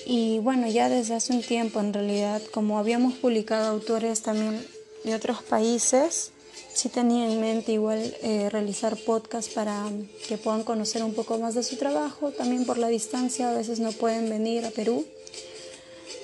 y 0.06 0.38
bueno, 0.38 0.68
ya 0.68 0.88
desde 0.88 1.14
hace 1.14 1.34
un 1.34 1.42
tiempo 1.42 1.80
en 1.80 1.92
realidad, 1.92 2.40
como 2.50 2.78
habíamos 2.78 3.14
publicado 3.14 3.68
autores 3.68 4.22
también 4.22 4.66
de 5.04 5.14
otros 5.14 5.42
países, 5.42 6.32
sí 6.72 6.88
tenía 6.88 7.26
en 7.30 7.40
mente 7.40 7.72
igual 7.72 8.16
eh, 8.22 8.48
realizar 8.50 8.96
podcasts 8.96 9.52
para 9.52 9.84
que 10.28 10.38
puedan 10.38 10.62
conocer 10.62 11.02
un 11.02 11.12
poco 11.12 11.38
más 11.38 11.54
de 11.54 11.62
su 11.62 11.76
trabajo, 11.76 12.30
también 12.30 12.64
por 12.64 12.78
la 12.78 12.88
distancia, 12.88 13.50
a 13.50 13.54
veces 13.54 13.80
no 13.80 13.92
pueden 13.92 14.30
venir 14.30 14.64
a 14.64 14.70
Perú. 14.70 15.04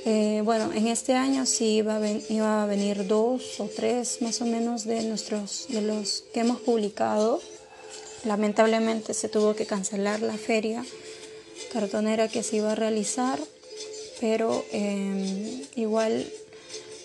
Eh, 0.05 0.43
bueno, 0.45 0.73
en 0.73 0.89
este 0.89 1.15
año 1.15 1.47
sí 1.47 1.77
iba 1.77 1.97
a, 1.97 2.67
venir 2.67 3.07
dos 3.07 3.61
o 3.61 3.67
tres 3.67 4.21
más 4.21 4.41
o 4.41 4.47
menos 4.47 4.85
de, 4.85 5.03
nuestros, 5.03 5.67
de 5.69 5.83
los 5.83 6.25
que 6.33 6.41
hemos 6.41 6.61
publicado. 6.61 7.41
Lamentablemente 8.25 9.15
se 9.15 9.29
tuvo 9.29 9.55
que 9.55 9.67
cancelar 9.67 10.21
la 10.23 10.37
feria 10.37 10.85
cartonera 11.73 12.29
que 12.29 12.43
se 12.43 12.57
iba 12.57 12.73
a 12.73 12.75
realizar 12.75 13.39
pero 14.23 14.65
em, 14.71 15.67
igual 15.75 16.25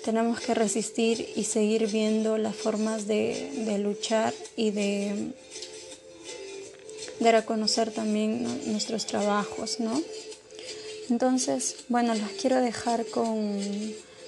tenemos 0.05 0.39
que 0.39 0.53
resistir 0.53 1.33
y 1.35 1.45
seguir 1.45 1.87
viendo 1.87 2.37
las 2.37 2.55
formas 2.55 3.07
de, 3.07 3.79
luchar 3.81 4.35
y 4.55 4.69
de 4.69 5.33
dar 7.19 7.33
a 7.37 7.43
conocer 7.43 7.89
también 7.89 8.45
nuestros 8.71 9.07
trabajos, 9.07 9.79
¿no? 9.79 9.99
Entonces, 11.09 11.85
bueno, 11.89 12.13
los 12.15 12.29
quiero 12.31 12.57
dejar 12.61 13.05
con, 13.05 13.59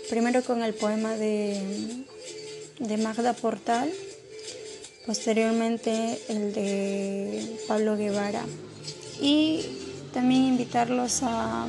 primero 0.10 0.44
con 0.44 0.64
el 0.64 0.74
poema 0.74 1.16
de, 1.16 1.62
de 2.80 2.98
Magda 2.98 3.34
Portal, 3.34 3.92
posteriormente 5.06 6.20
el 6.30 6.54
de 6.54 7.58
Pablo 7.68 7.98
Guevara 7.98 8.44
y 9.22 9.66
también 10.14 10.44
invitarlos 10.44 11.20
a 11.24 11.68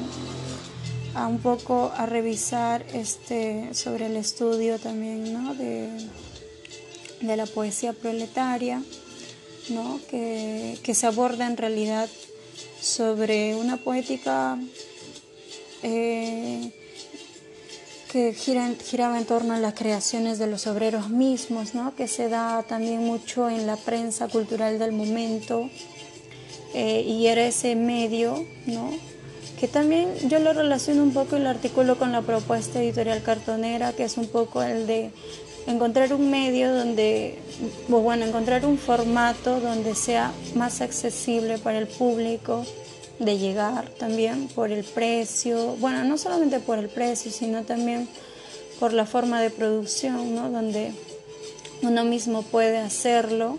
a 1.14 1.27
un 1.27 1.38
poco 1.38 1.92
a 1.96 2.07
revisar 2.07 2.85
este, 2.92 3.75
sobre 3.75 4.07
el 4.07 4.16
estudio 4.16 4.79
también 4.79 5.33
¿no? 5.33 5.55
de, 5.55 5.88
de, 7.20 7.37
la 7.37 7.46
poesía 7.46 7.92
proletaria, 7.92 8.83
¿no? 9.70 10.01
que, 10.09 10.79
que, 10.83 10.94
se 10.94 11.07
aborda 11.07 11.46
en 11.46 11.57
realidad 11.57 12.09
sobre 12.81 13.57
una 13.57 13.77
poética 13.77 14.59
eh, 15.82 16.70
que 18.10 18.32
gira, 18.32 18.68
giraba 18.84 19.18
en 19.18 19.24
torno 19.24 19.54
a 19.54 19.58
las 19.58 19.74
creaciones 19.74 20.38
de 20.38 20.46
los 20.46 20.66
obreros 20.66 21.10
mismos, 21.10 21.74
¿no? 21.74 21.94
que 21.94 22.08
se 22.08 22.28
da 22.28 22.62
también 22.64 23.04
mucho 23.04 23.48
en 23.48 23.66
la 23.66 23.76
prensa 23.76 24.28
cultural 24.28 24.78
del 24.78 24.92
momento 24.92 25.70
eh, 26.74 27.02
y 27.02 27.26
era 27.26 27.46
ese 27.46 27.76
medio 27.76 28.44
¿no? 28.66 28.90
que 29.60 29.68
también 29.68 30.08
yo 30.28 30.38
lo 30.38 30.54
relaciono 30.54 31.02
un 31.02 31.12
poco 31.12 31.36
el 31.36 31.46
artículo 31.46 31.98
con 31.98 32.12
la 32.12 32.22
propuesta 32.22 32.82
editorial 32.82 33.22
cartonera, 33.22 33.92
que 33.92 34.04
es 34.04 34.16
un 34.16 34.26
poco 34.26 34.62
el 34.62 34.86
de 34.86 35.10
encontrar 35.66 36.14
un 36.14 36.30
medio 36.30 36.74
donde, 36.74 37.38
bueno, 37.88 38.24
encontrar 38.24 38.64
un 38.64 38.78
formato 38.78 39.60
donde 39.60 39.94
sea 39.94 40.32
más 40.54 40.80
accesible 40.80 41.58
para 41.58 41.76
el 41.76 41.86
público 41.86 42.64
de 43.20 43.38
llegar 43.38 43.88
también 43.90 44.48
por 44.48 44.72
el 44.72 44.83
precio, 44.83 45.76
bueno, 45.76 46.02
no 46.04 46.16
solamente 46.16 46.59
por 46.59 46.78
el 46.78 46.88
precio, 46.88 47.30
sino 47.30 47.62
también 47.64 48.09
por 48.80 48.94
la 48.94 49.04
forma 49.04 49.40
de 49.42 49.50
producción, 49.50 50.35
¿no? 50.35 50.50
Donde 50.50 50.92
uno 51.83 52.04
mismo 52.04 52.42
puede 52.42 52.78
hacerlo 52.78 53.59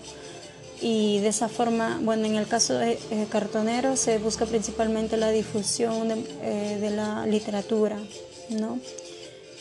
y 0.82 1.20
de 1.20 1.28
esa 1.28 1.48
forma, 1.48 2.00
bueno, 2.02 2.26
en 2.26 2.36
el 2.36 2.48
caso 2.48 2.74
de 2.74 2.94
eh, 3.12 3.28
Cartonero 3.30 3.96
se 3.96 4.18
busca 4.18 4.48
principalmente 4.48 5.16
la 5.16 5.30
difusión 5.30 6.10
de, 6.10 6.26
eh, 6.42 6.92
la 6.96 7.28
literatura, 7.28 8.00
¿no? 8.50 8.80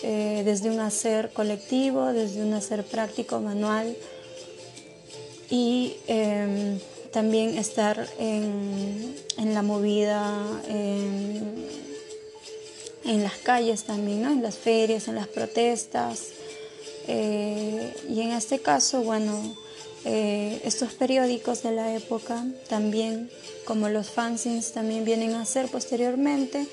Eh, 0.02 0.42
desde 0.46 0.70
un 0.70 0.80
hacer 0.80 1.30
colectivo, 1.34 2.06
desde 2.06 2.42
un 2.42 2.54
hacer 2.54 2.84
práctico, 2.84 3.38
manual 3.38 3.94
y 5.50 5.96
em, 6.06 6.78
también 7.12 7.58
estar 7.58 8.08
en, 8.18 9.14
en 9.38 9.54
la 9.54 9.62
movida, 9.62 10.62
en, 10.68 11.70
las 13.04 13.34
calles 13.38 13.84
también, 13.84 14.22
¿no? 14.22 14.30
en 14.30 14.42
las 14.42 14.56
ferias, 14.56 15.08
en 15.08 15.16
las 15.16 15.26
protestas. 15.26 16.28
y 17.08 18.20
en 18.20 18.32
este 18.32 18.60
caso, 18.60 19.02
bueno, 19.02 19.56
eh, 20.04 20.60
estos 20.64 20.94
periódicos 20.94 21.62
de 21.62 21.72
la 21.72 21.94
época 21.94 22.46
también, 22.68 23.30
como 23.64 23.88
los 23.90 24.08
fanzines 24.08 24.72
también 24.72 25.04
vienen 25.04 25.34
a 25.34 25.44
ser 25.44 25.66
posteriormente, 25.66 26.66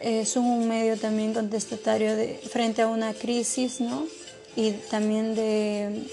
eh, 0.00 0.24
son 0.24 0.44
un 0.44 0.68
medio 0.68 0.96
también 0.96 1.34
contestatario 1.34 2.14
de, 2.14 2.34
frente 2.34 2.82
a 2.82 2.86
una 2.86 3.12
crisis 3.12 3.80
¿no? 3.80 4.06
y 4.54 4.70
también 4.70 5.34
de, 5.34 6.04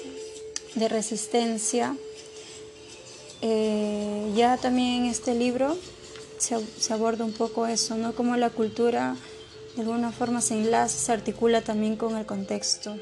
de 0.73 0.89
resistencia. 0.89 1.95
Eh, 3.47 4.31
ya 4.35 4.57
también 4.57 5.05
este 5.05 5.35
libro 5.35 5.77
se, 6.39 6.55
aborda 6.91 7.23
un 7.25 7.31
poco 7.31 7.67
eso, 7.67 7.95
¿no? 7.95 8.15
Cómo 8.15 8.35
la 8.37 8.49
cultura 8.49 9.15
de 9.75 9.83
alguna 9.83 10.11
forma 10.11 10.41
se 10.41 10.55
enlaza, 10.55 10.97
se 10.97 11.11
articula 11.11 11.61
también 11.61 11.95
con 11.95 12.17
el 12.17 12.25
contexto, 12.25 12.97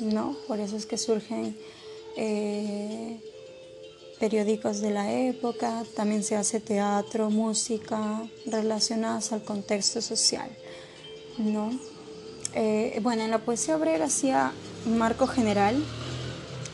¿no? 0.00 0.36
Por 0.48 0.58
eso 0.58 0.76
es 0.76 0.86
que 0.86 0.98
surgen 0.98 1.56
eh, 2.16 3.20
periódicos 4.18 4.80
de 4.80 4.90
la 4.90 5.12
época, 5.12 5.84
también 5.94 6.24
se 6.24 6.34
hace 6.34 6.58
teatro, 6.58 7.30
música 7.30 8.28
relacionadas 8.44 9.30
al 9.30 9.44
contexto 9.44 10.02
social, 10.02 10.50
¿no? 11.38 11.70
Eh, 12.54 12.98
bueno, 13.02 13.22
en 13.22 13.30
la 13.30 13.38
poesía 13.38 13.76
obrera 13.76 14.06
hacía 14.06 14.50
marco 14.84 15.28
general. 15.28 15.80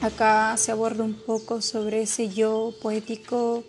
Acá 0.03 0.57
se 0.57 0.73
aborda 0.73 1.05
un 1.05 1.15
poco 1.15 1.63
sobre 1.63 2.03
ese 2.03 2.29
yo 2.29 2.75
poético 2.83 3.63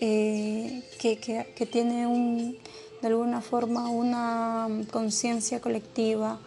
eh, 0.00 0.82
que, 0.98 1.16
que, 1.16 1.66
tiene 1.66 2.08
un, 2.08 2.58
de 3.00 3.06
alguna 3.06 3.40
forma 3.40 3.88
una 3.88 4.66
conciencia 4.90 5.60
colectiva 5.60 6.40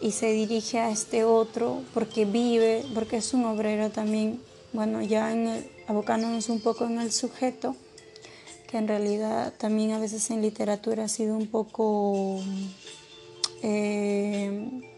y 0.00 0.10
se 0.10 0.32
dirige 0.32 0.80
a 0.80 0.90
este 0.90 1.22
otro 1.22 1.82
porque 1.94 2.24
vive, 2.24 2.84
porque 2.94 3.18
es 3.18 3.32
un 3.32 3.44
obrero 3.44 3.90
también, 3.90 4.42
bueno, 4.72 5.02
ya 5.02 5.32
abocándonos 5.86 6.48
un 6.48 6.60
poco 6.60 6.84
en 6.86 6.98
el 6.98 7.12
sujeto, 7.12 7.76
que 8.66 8.78
en 8.78 8.88
realidad 8.88 9.54
también 9.56 9.92
a 9.92 10.00
veces 10.00 10.28
en 10.32 10.42
literatura 10.42 11.04
ha 11.04 11.08
sido 11.08 11.36
un 11.36 11.46
poco... 11.46 12.40
Eh, 13.62 14.97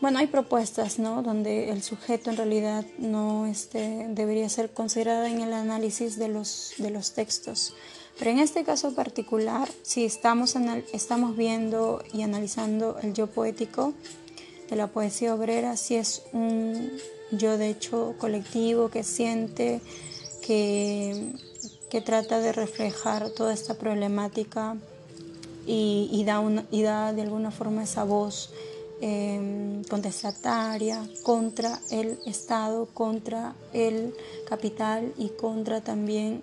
bueno, 0.00 0.18
hay 0.18 0.26
propuestas, 0.26 0.98
¿no? 0.98 1.22
Donde 1.22 1.70
el 1.70 1.82
sujeto 1.82 2.30
en 2.30 2.36
realidad 2.36 2.84
no 2.98 3.46
este, 3.46 4.06
debería 4.10 4.48
ser 4.48 4.70
considerado 4.70 5.24
en 5.24 5.40
el 5.40 5.52
análisis 5.52 6.18
de 6.18 6.28
los, 6.28 6.74
de 6.78 6.90
los 6.90 7.12
textos. 7.12 7.74
Pero 8.18 8.30
en 8.30 8.38
este 8.38 8.64
caso 8.64 8.94
particular, 8.94 9.68
si 9.82 10.04
estamos, 10.04 10.54
estamos 10.92 11.36
viendo 11.36 12.02
y 12.12 12.22
analizando 12.22 12.98
el 13.02 13.14
yo 13.14 13.26
poético 13.26 13.94
de 14.70 14.76
la 14.76 14.86
poesía 14.86 15.34
obrera, 15.34 15.76
si 15.76 15.96
es 15.96 16.22
un 16.32 16.90
yo 17.30 17.58
de 17.58 17.68
hecho 17.68 18.14
colectivo 18.18 18.88
que 18.88 19.02
siente, 19.02 19.80
que, 20.42 21.32
que 21.90 22.00
trata 22.00 22.40
de 22.40 22.52
reflejar 22.52 23.30
toda 23.30 23.52
esta 23.52 23.74
problemática 23.74 24.76
y, 25.66 26.08
y, 26.12 26.24
da, 26.24 26.38
una, 26.40 26.64
y 26.70 26.82
da 26.82 27.12
de 27.12 27.22
alguna 27.22 27.50
forma 27.50 27.82
esa 27.82 28.04
voz 28.04 28.50
eh, 29.00 29.82
contestataria 29.88 31.08
contra 31.22 31.80
el 31.90 32.18
Estado, 32.26 32.86
contra 32.94 33.54
el 33.72 34.14
capital 34.48 35.12
y 35.18 35.30
contra 35.30 35.80
también 35.80 36.42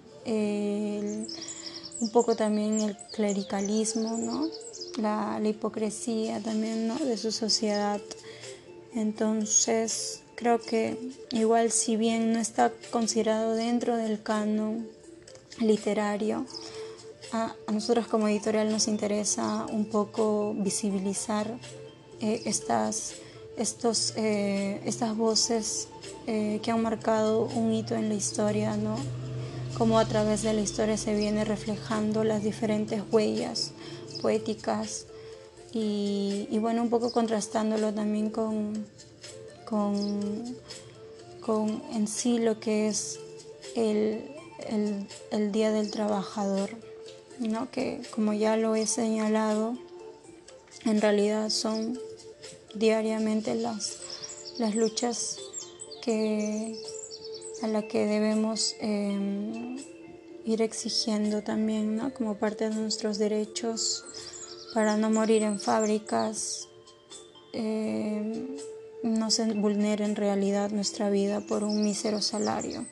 un 2.03 2.09
poco 2.09 2.35
también 2.35 2.81
el 2.81 2.97
clericalismo, 3.13 4.17
¿no? 4.17 4.49
La, 4.97 5.39
hipocresía 5.43 6.41
también 6.41 6.87
¿no? 6.87 6.97
de 6.97 7.17
su 7.17 7.31
sociedad. 7.31 8.01
Entonces, 8.93 10.21
creo 10.35 10.59
que 10.59 10.97
igual 11.31 11.71
si 11.71 11.95
bien 11.95 12.33
no 12.33 12.39
está 12.39 12.71
considerado 12.91 13.53
dentro 13.53 13.95
del 13.95 14.21
canon 14.21 14.87
literario, 15.59 16.45
a 17.31 17.55
nosotros 17.71 18.05
como 18.07 18.27
editorial 18.27 18.69
nos 18.69 18.87
interesa 18.87 19.65
un 19.71 19.85
poco 19.85 20.53
visibilizar 20.55 21.57
eh, 22.23 22.41
estas, 22.45 23.15
estos, 23.57 24.13
eh, 24.15 24.79
estas 24.85 25.17
voces 25.17 25.89
eh, 26.25 26.61
que 26.63 26.71
han 26.71 26.81
marcado 26.81 27.49
un 27.53 27.73
hito 27.73 27.95
en 27.95 28.07
la 28.07 28.15
historia, 28.15 28.77
¿no? 28.77 28.95
Como 29.77 29.99
a 29.99 30.05
través 30.05 30.41
de 30.41 30.53
la 30.53 30.61
historia 30.61 30.95
se 30.95 31.15
viene 31.15 31.43
reflejando 31.43 32.23
las 32.23 32.41
diferentes 32.41 33.03
huellas 33.11 33.73
poéticas 34.21 35.05
y, 35.73 36.47
y 36.49 36.59
bueno, 36.59 36.81
un 36.83 36.89
poco 36.89 37.11
contrastándolo 37.11 37.93
también 37.93 38.29
con, 38.29 38.85
con, 39.65 40.55
con, 41.41 41.83
en 41.91 42.07
sí 42.07 42.39
lo 42.39 42.57
que 42.61 42.87
es 42.87 43.19
el, 43.75 44.23
el, 44.69 45.07
el 45.31 45.51
Día 45.51 45.71
del 45.71 45.91
Trabajador, 45.91 46.69
¿no? 47.39 47.69
que 47.69 48.01
como 48.15 48.31
ya 48.31 48.55
lo 48.55 48.75
he 48.75 48.87
señalado, 48.87 49.75
en 50.85 51.01
realidad 51.01 51.49
son 51.49 51.99
diariamente 52.73 53.55
las, 53.55 53.97
las 54.57 54.75
luchas 54.75 55.39
que, 56.01 56.75
a 57.61 57.67
las 57.67 57.85
que 57.85 58.05
debemos 58.05 58.75
eh, 58.79 59.77
ir 60.45 60.61
exigiendo 60.61 61.43
también, 61.43 61.95
¿no? 61.95 62.13
como 62.13 62.35
parte 62.35 62.69
de 62.69 62.75
nuestros 62.75 63.17
derechos 63.17 64.03
para 64.73 64.97
no 64.97 65.09
morir 65.09 65.43
en 65.43 65.59
fábricas, 65.59 66.67
eh, 67.53 68.57
no 69.03 69.29
se 69.29 69.53
vulnere 69.53 70.05
en 70.05 70.15
realidad 70.15 70.71
nuestra 70.71 71.09
vida 71.09 71.41
por 71.41 71.63
un 71.63 71.83
mísero 71.83 72.21
salario, 72.21 72.85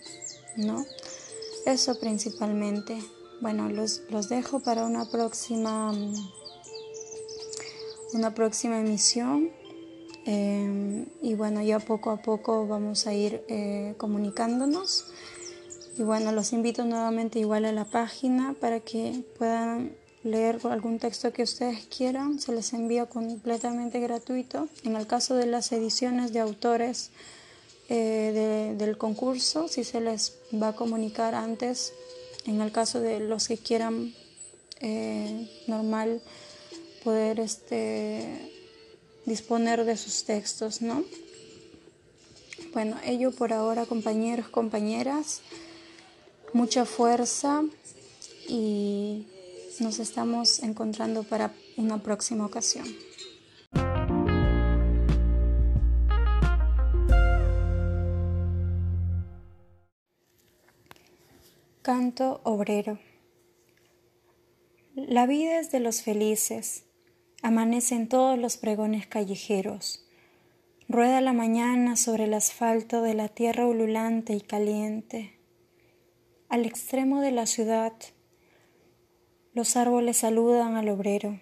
¿no? 0.58 0.86
Eso 1.66 2.00
principalmente. 2.00 2.98
Bueno, 3.40 3.70
los, 3.70 4.02
los 4.10 4.30
dejo 4.30 4.60
para 4.60 4.86
una 4.86 5.10
próxima, 5.10 5.92
una 8.14 8.36
próxima 8.36 8.80
emisión. 8.80 9.52
Eh, 10.26 11.06
y 11.22 11.34
bueno, 11.34 11.62
ya 11.62 11.80
poco 11.80 12.12
a 12.12 12.18
poco 12.22 12.68
vamos 12.68 13.08
a 13.08 13.14
ir 13.14 13.44
eh, 13.48 13.96
comunicándonos. 13.98 15.06
Y 15.98 16.04
bueno, 16.04 16.32
los 16.32 16.54
invito 16.54 16.86
nuevamente 16.86 17.40
igual 17.40 17.66
a 17.66 17.72
la 17.72 17.86
página 17.86 18.56
para 18.60 18.80
que 18.80 19.24
puedan 19.38 19.92
leer 20.24 20.60
algún 20.64 21.00
texto 21.00 21.34
que 21.34 21.44
ustedes 21.44 21.86
quieran. 21.86 22.40
Se 22.40 22.54
les 22.54 22.74
envía 22.74 23.08
completamente 23.08 24.00
gratuito. 24.00 24.68
En 24.84 24.96
el 24.96 25.08
caso 25.08 25.36
de 25.36 25.48
las 25.48 25.72
ediciones 25.72 26.34
de 26.34 26.40
autores 26.40 27.12
eh, 27.90 28.32
de, 28.78 28.86
del 28.86 28.98
concurso, 28.98 29.68
si 29.68 29.84
se 29.84 30.00
les 30.00 30.38
va 30.54 30.70
a 30.70 30.76
comunicar 30.76 31.36
antes. 31.36 31.94
En 32.46 32.62
el 32.62 32.72
caso 32.72 33.00
de 33.00 33.20
los 33.20 33.48
que 33.48 33.58
quieran 33.58 34.14
eh, 34.80 35.48
normal 35.68 36.22
poder 37.04 37.40
este 37.40 38.51
disponer 39.26 39.86
de 39.86 39.98
sus 39.98 40.24
textos, 40.24 40.82
¿no? 40.82 41.04
Bueno, 42.74 42.98
ello 43.04 43.32
por 43.32 43.54
ahora, 43.54 43.86
compañeros, 43.86 44.48
compañeras, 44.48 45.42
mucha 46.54 46.86
fuerza 46.86 47.64
y 48.48 49.28
nos 49.80 50.00
estamos 50.00 50.60
encontrando 50.64 51.24
para 51.24 51.54
una 51.78 52.02
próxima 52.02 52.46
ocasión. 52.46 52.86
Canto 61.82 62.42
obrero. 62.44 63.00
La 64.96 65.26
vida 65.26 65.60
es 65.60 65.72
de 65.72 65.80
los 65.80 66.04
felices 66.04 66.84
Amanecen 67.44 68.08
todos 68.08 68.38
los 68.38 68.58
pregones 68.58 69.08
callejeros. 69.08 70.06
Rueda 70.88 71.22
la 71.22 71.34
mañana 71.34 71.96
sobre 71.96 72.26
el 72.26 72.36
asfalto 72.36 73.02
de 73.02 73.16
la 73.16 73.30
tierra 73.30 73.66
ululante 73.66 74.34
y 74.34 74.42
caliente. 74.42 75.40
Al 76.50 76.68
extremo 76.68 77.20
de 77.20 77.32
la 77.32 77.48
ciudad, 77.48 77.94
los 79.54 79.76
árboles 79.76 80.18
saludan 80.18 80.76
al 80.76 80.90
obrero, 80.90 81.40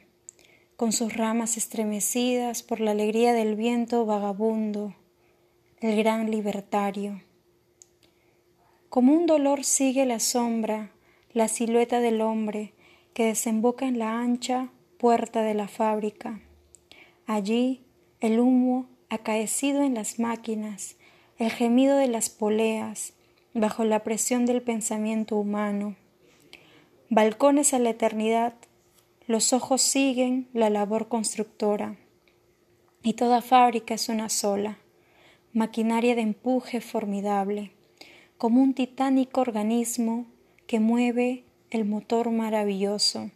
con 0.77 0.93
sus 0.93 1.17
ramas 1.17 1.57
estremecidas 1.57 2.63
por 2.63 2.79
la 2.79 2.91
alegría 2.91 3.33
del 3.33 3.55
viento 3.55 4.05
vagabundo, 4.05 4.95
el 5.81 5.97
gran 5.97 6.31
libertario. 6.31 7.21
Como 8.87 9.13
un 9.13 9.25
dolor 9.25 9.65
sigue 9.65 10.05
la 10.05 10.19
sombra, 10.19 10.93
la 11.33 11.49
silueta 11.49 11.99
del 11.99 12.21
hombre 12.21 12.73
que 13.13 13.25
desemboca 13.25 13.85
en 13.85 13.99
la 13.99 14.21
ancha 14.21 14.71
puerta 14.99 15.43
de 15.43 15.53
la 15.53 15.69
fábrica. 15.69 16.41
Allí 17.25 17.85
el 18.19 18.41
humo 18.41 18.89
acaecido 19.07 19.81
en 19.81 19.93
las 19.93 20.19
máquinas, 20.19 20.97
el 21.37 21.51
gemido 21.51 21.95
de 21.95 22.09
las 22.09 22.29
poleas, 22.29 23.13
bajo 23.53 23.85
la 23.85 24.03
presión 24.03 24.45
del 24.45 24.61
pensamiento 24.61 25.37
humano. 25.37 25.95
Balcones 27.09 27.73
a 27.73 27.79
la 27.79 27.91
eternidad, 27.91 28.55
los 29.25 29.53
ojos 29.53 29.81
siguen 29.81 30.49
la 30.51 30.69
labor 30.69 31.07
constructora. 31.07 31.95
Y 33.01 33.13
toda 33.13 33.41
fábrica 33.41 33.93
es 33.93 34.09
una 34.09 34.27
sola, 34.27 34.79
maquinaria 35.53 36.13
de 36.13 36.21
empuje 36.23 36.81
formidable, 36.81 37.71
como 38.37 38.61
un 38.61 38.73
titánico 38.73 39.39
organismo 39.39 40.25
que 40.67 40.81
mueve 40.81 41.45
el 41.69 41.85
motor 41.85 42.31
maravilloso 42.31 43.31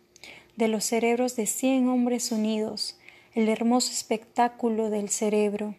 de 0.55 0.67
los 0.67 0.83
cerebros 0.85 1.35
de 1.35 1.45
cien 1.45 1.87
hombres 1.89 2.31
unidos, 2.31 2.97
el 3.33 3.49
hermoso 3.49 3.91
espectáculo 3.91 4.89
del 4.89 5.09
cerebro 5.09 5.75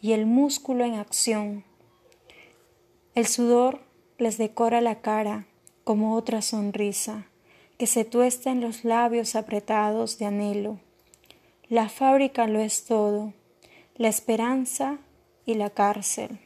y 0.00 0.12
el 0.12 0.26
músculo 0.26 0.84
en 0.84 0.94
acción. 0.94 1.64
El 3.14 3.26
sudor 3.26 3.80
les 4.18 4.36
decora 4.36 4.80
la 4.80 5.00
cara 5.00 5.46
como 5.84 6.14
otra 6.14 6.42
sonrisa 6.42 7.26
que 7.78 7.86
se 7.86 8.04
tuesta 8.04 8.50
en 8.50 8.60
los 8.60 8.84
labios 8.84 9.36
apretados 9.36 10.18
de 10.18 10.26
anhelo. 10.26 10.80
La 11.68 11.88
fábrica 11.88 12.46
lo 12.46 12.60
es 12.60 12.84
todo, 12.84 13.32
la 13.96 14.08
esperanza 14.08 14.98
y 15.46 15.54
la 15.54 15.70
cárcel. 15.70 16.38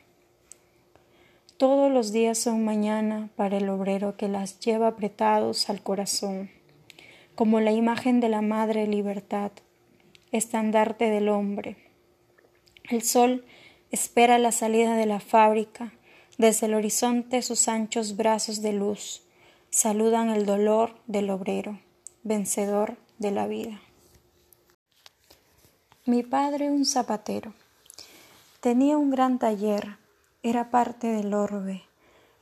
Todos 1.57 1.91
los 1.91 2.13
días 2.13 2.39
son 2.39 2.65
mañana 2.65 3.31
para 3.37 3.57
el 3.57 3.69
obrero 3.69 4.17
que 4.17 4.29
las 4.29 4.61
lleva 4.61 4.89
apretados 4.89 5.71
al 5.71 5.83
corazón 5.83 6.51
como 7.35 7.61
la 7.61 7.73
imagen 7.73 8.21
de 8.21 8.29
la 8.29 8.43
Madre 8.43 8.87
Libertad, 8.87 9.53
estandarte 10.31 11.11
del 11.11 11.29
hombre. 11.29 11.77
El 12.89 13.03
sol 13.03 13.45
espera 13.91 14.39
la 14.39 14.53
salida 14.53 14.97
de 14.97 15.07
la 15.07 15.21
fábrica, 15.21 15.93
desde 16.39 16.67
el 16.67 16.75
horizonte 16.75 17.43
sus 17.43 17.69
anchos 17.69 18.17
brazos 18.17 18.63
de 18.63 18.73
luz 18.73 19.23
saludan 19.73 20.29
el 20.29 20.45
dolor 20.45 20.95
del 21.07 21.31
obrero, 21.31 21.81
vencedor 22.23 22.99
de 23.19 23.31
la 23.31 23.47
vida. 23.47 23.81
Mi 26.05 26.23
padre, 26.23 26.71
un 26.71 26.85
zapatero, 26.85 27.55
tenía 28.61 28.99
un 28.99 29.11
gran 29.11 29.39
taller, 29.39 29.97
era 30.43 30.71
parte 30.71 31.07
del 31.07 31.33
orbe, 31.33 31.85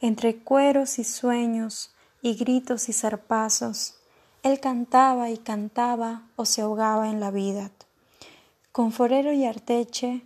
entre 0.01 0.39
cueros 0.39 0.99
y 0.99 1.05
sueños, 1.05 1.95
y 2.21 2.35
gritos 2.35 2.89
y 2.89 2.93
zarpazos, 2.93 4.00
él 4.43 4.59
cantaba 4.59 5.31
y 5.31 5.37
cantaba 5.37 6.23
o 6.37 6.45
se 6.45 6.63
ahogaba 6.63 7.11
en 7.11 7.21
la 7.21 7.31
vida. 7.31 7.71
Con 8.73 8.93
forero 8.93 9.33
y 9.33 9.45
arteche, 9.45 10.23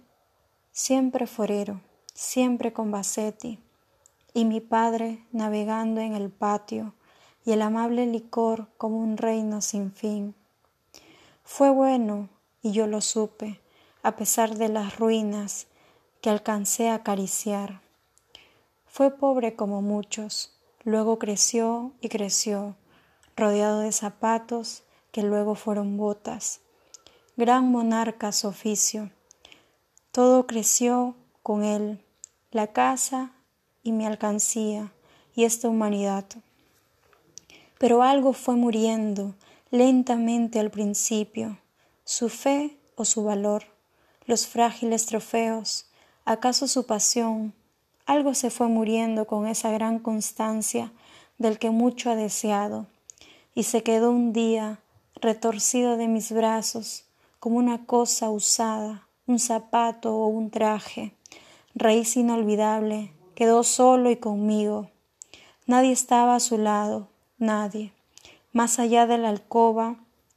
siempre 0.70 1.26
forero, 1.26 1.80
siempre 2.12 2.72
con 2.72 2.90
Bassetti, 2.90 3.58
y 4.32 4.44
mi 4.44 4.60
padre 4.60 5.24
navegando 5.32 6.00
en 6.00 6.14
el 6.14 6.30
patio, 6.30 6.94
y 7.44 7.52
el 7.52 7.62
amable 7.62 8.06
licor 8.06 8.68
como 8.78 8.98
un 8.98 9.16
reino 9.16 9.60
sin 9.60 9.92
fin. 9.92 10.34
Fue 11.42 11.70
bueno, 11.70 12.28
y 12.62 12.72
yo 12.72 12.86
lo 12.86 13.00
supe, 13.00 13.60
a 14.02 14.16
pesar 14.16 14.56
de 14.56 14.68
las 14.68 14.98
ruinas 14.98 15.66
que 16.20 16.30
alcancé 16.30 16.88
a 16.88 16.94
acariciar. 16.94 17.80
Fue 18.86 19.10
pobre 19.10 19.56
como 19.56 19.82
muchos, 19.82 20.52
luego 20.84 21.18
creció 21.18 21.92
y 22.00 22.08
creció, 22.08 22.76
rodeado 23.36 23.80
de 23.80 23.92
zapatos 23.92 24.82
que 25.12 25.22
luego 25.22 25.54
fueron 25.54 25.96
botas. 25.96 26.60
Gran 27.36 27.70
monarca 27.70 28.32
su 28.32 28.48
oficio. 28.48 29.10
Todo 30.12 30.46
creció 30.46 31.16
con 31.42 31.64
él, 31.64 32.00
la 32.50 32.68
casa 32.68 33.32
y 33.82 33.92
mi 33.92 34.06
alcancía 34.06 34.92
y 35.34 35.44
esta 35.44 35.68
humanidad. 35.68 36.24
Pero 37.78 38.02
algo 38.02 38.32
fue 38.32 38.54
muriendo 38.54 39.34
lentamente 39.70 40.60
al 40.60 40.70
principio, 40.70 41.58
su 42.04 42.28
fe 42.28 42.78
o 42.94 43.04
su 43.04 43.24
valor, 43.24 43.64
los 44.26 44.46
frágiles 44.46 45.06
trofeos, 45.06 45.86
acaso 46.24 46.68
su 46.68 46.86
pasión, 46.86 47.52
algo 48.06 48.34
se 48.34 48.50
fue 48.50 48.68
muriendo 48.68 49.26
con 49.26 49.46
esa 49.46 49.70
gran 49.70 49.98
constancia 49.98 50.92
del 51.38 51.58
que 51.58 51.70
mucho 51.70 52.10
ha 52.10 52.14
deseado, 52.14 52.86
y 53.54 53.64
se 53.64 53.82
quedó 53.82 54.10
un 54.10 54.32
día 54.32 54.80
retorcido 55.14 55.96
de 55.96 56.08
mis 56.08 56.32
brazos 56.32 57.04
como 57.40 57.56
una 57.56 57.86
cosa 57.86 58.30
usada, 58.30 59.06
un 59.26 59.38
zapato 59.38 60.14
o 60.14 60.26
un 60.26 60.50
traje, 60.50 61.14
raíz 61.74 62.16
inolvidable, 62.16 63.12
quedó 63.34 63.62
solo 63.62 64.10
y 64.10 64.16
conmigo. 64.16 64.90
Nadie 65.66 65.92
estaba 65.92 66.36
a 66.36 66.40
su 66.40 66.58
lado, 66.58 67.08
nadie. 67.38 67.92
Más 68.52 68.78
allá 68.78 69.06
de 69.06 69.18
la 69.18 69.30
alcoba, 69.30 69.96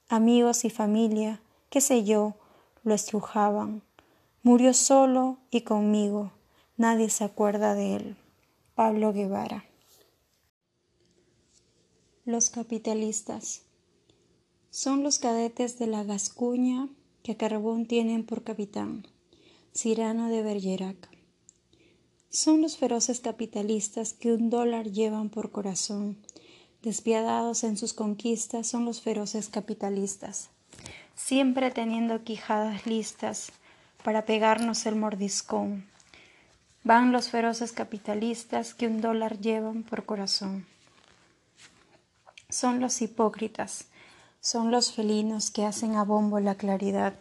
amigos 0.09 0.65
y 0.65 0.69
familia, 0.69 1.41
qué 1.69 1.81
sé 1.81 2.03
yo, 2.03 2.35
lo 2.83 2.93
estrujaban. 2.93 3.81
Murió 4.43 4.73
solo 4.73 5.37
y 5.51 5.61
conmigo 5.61 6.31
Nadie 6.77 7.09
se 7.09 7.23
acuerda 7.23 7.73
de 7.73 7.95
él. 7.95 8.15
Pablo 8.75 9.11
Guevara. 9.11 9.65
Los 12.27 12.49
capitalistas 12.49 13.61
son 14.69 15.01
los 15.01 15.17
cadetes 15.17 15.79
de 15.79 15.87
la 15.87 16.03
Gascuña 16.03 16.89
que 17.23 17.37
Carbón 17.37 17.85
tienen 17.85 18.25
por 18.25 18.43
capitán, 18.43 19.07
Cirano 19.73 20.27
de 20.27 20.43
Bergerac. 20.43 21.09
Son 22.29 22.61
los 22.61 22.75
feroces 22.75 23.21
capitalistas 23.21 24.11
que 24.11 24.33
un 24.33 24.49
dólar 24.49 24.91
llevan 24.91 25.29
por 25.29 25.51
corazón. 25.53 26.17
Despiadados 26.81 27.63
en 27.63 27.77
sus 27.77 27.93
conquistas 27.93 28.67
son 28.67 28.83
los 28.83 28.99
feroces 28.99 29.47
capitalistas, 29.47 30.49
siempre 31.15 31.71
teniendo 31.71 32.25
quijadas 32.25 32.85
listas 32.85 33.53
para 34.03 34.25
pegarnos 34.25 34.85
el 34.85 34.97
mordiscón 34.97 35.85
Van 36.83 37.13
los 37.13 37.29
feroces 37.29 37.71
capitalistas 37.71 38.73
que 38.73 38.87
un 38.87 38.99
dólar 38.99 39.39
llevan 39.39 39.83
por 39.83 40.05
corazón. 40.05 40.65
Son 42.49 42.79
los 42.79 43.01
hipócritas, 43.01 43.87
son 44.39 44.71
los 44.71 44.93
felinos 44.93 45.51
que 45.51 45.65
hacen 45.65 45.97
a 45.97 46.05
bombo 46.05 46.39
la 46.39 46.55
claridad. 46.55 47.19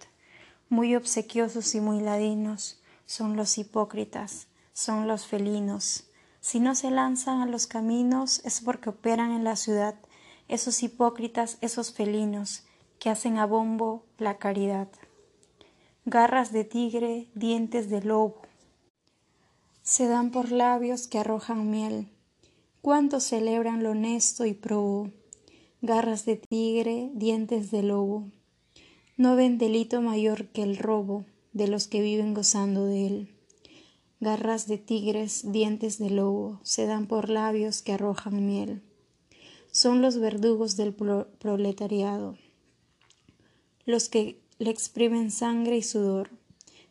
Muy 0.68 0.94
obsequiosos 0.94 1.74
y 1.74 1.80
muy 1.80 2.00
ladinos 2.00 2.80
son 3.06 3.34
los 3.34 3.58
hipócritas, 3.58 4.46
son 4.72 5.08
los 5.08 5.26
felinos. 5.26 6.04
Si 6.40 6.60
no 6.60 6.76
se 6.76 6.92
lanzan 6.92 7.40
a 7.40 7.46
los 7.46 7.66
caminos 7.66 8.40
es 8.44 8.60
porque 8.60 8.90
operan 8.90 9.32
en 9.32 9.42
la 9.42 9.56
ciudad 9.56 9.96
esos 10.46 10.84
hipócritas, 10.84 11.58
esos 11.60 11.92
felinos 11.92 12.62
que 13.00 13.10
hacen 13.10 13.38
a 13.38 13.46
bombo 13.46 14.06
la 14.18 14.38
caridad. 14.38 14.86
Garras 16.04 16.52
de 16.52 16.62
tigre, 16.62 17.28
dientes 17.34 17.90
de 17.90 18.00
lobo, 18.00 18.42
se 19.82 20.06
dan 20.06 20.30
por 20.30 20.52
labios 20.52 21.08
que 21.08 21.18
arrojan 21.18 21.68
miel. 21.68 22.12
Cuántos 22.80 23.24
celebran 23.24 23.82
lo 23.82 23.90
honesto 23.90 24.46
y 24.46 24.54
probo, 24.54 25.10
garras 25.86 26.26
de 26.26 26.36
tigre, 26.36 27.10
dientes 27.14 27.70
de 27.70 27.82
lobo. 27.82 28.30
No 29.16 29.36
ven 29.36 29.56
delito 29.56 30.02
mayor 30.02 30.48
que 30.48 30.62
el 30.62 30.76
robo 30.76 31.24
de 31.52 31.68
los 31.68 31.86
que 31.86 32.02
viven 32.02 32.34
gozando 32.34 32.84
de 32.84 33.06
él. 33.06 33.28
Garras 34.20 34.66
de 34.66 34.78
tigres, 34.78 35.52
dientes 35.52 35.98
de 35.98 36.10
lobo, 36.10 36.60
se 36.62 36.86
dan 36.86 37.06
por 37.06 37.30
labios 37.30 37.82
que 37.82 37.92
arrojan 37.92 38.44
miel. 38.46 38.82
Son 39.70 40.02
los 40.02 40.18
verdugos 40.18 40.76
del 40.76 40.92
proletariado, 40.94 42.36
los 43.84 44.08
que 44.08 44.40
le 44.58 44.70
exprimen 44.70 45.30
sangre 45.30 45.76
y 45.76 45.82
sudor, 45.82 46.30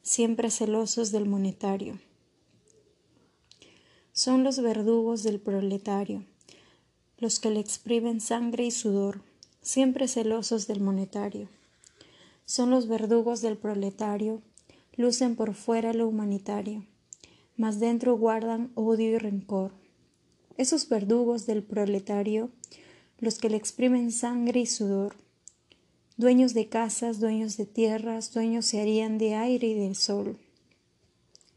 siempre 0.02 0.50
celosos 0.50 1.12
del 1.12 1.28
monetario 1.28 2.00
son 4.16 4.46
los 4.46 4.62
verdugos 4.62 5.24
del 5.24 5.41
proletario, 5.41 6.24
los 7.18 7.39
que 7.39 7.49
le 7.49 7.59
exprimen 7.59 8.20
sangre 8.20 8.66
y 8.66 8.72
sudor, 8.72 9.22
siempre 9.61 10.07
celosos 10.07 10.68
del 10.68 10.82
monetario. 10.82 11.49
Son 12.45 12.70
los 12.70 12.88
verdugos 12.88 13.41
del 13.41 13.57
proletario, 13.57 14.41
lucen 14.95 15.36
por 15.36 15.53
fuera 15.53 15.93
lo 15.93 16.07
humanitario, 16.07 16.86
mas 17.57 17.80
dentro 17.80 18.18
guardan 18.18 18.72
odio 18.76 19.11
y 19.11 19.18
rencor. 19.18 19.72
Esos 20.57 20.88
verdugos 20.88 21.45
del 21.45 21.63
proletario, 21.63 22.49
los 23.20 23.38
que 23.39 23.49
le 23.49 23.57
exprimen 23.57 24.11
sangre 24.11 24.59
y 24.61 24.66
sudor, 24.66 25.16
dueños 26.18 26.53
de 26.53 26.70
casas, 26.70 27.20
dueños 27.20 27.57
de 27.57 27.66
tierras, 27.66 28.34
dueños 28.34 28.66
se 28.66 28.82
harían 28.82 29.18
de 29.18 29.36
aire 29.36 29.68
y 29.68 29.74
del 29.74 29.95
sol. 29.95 30.38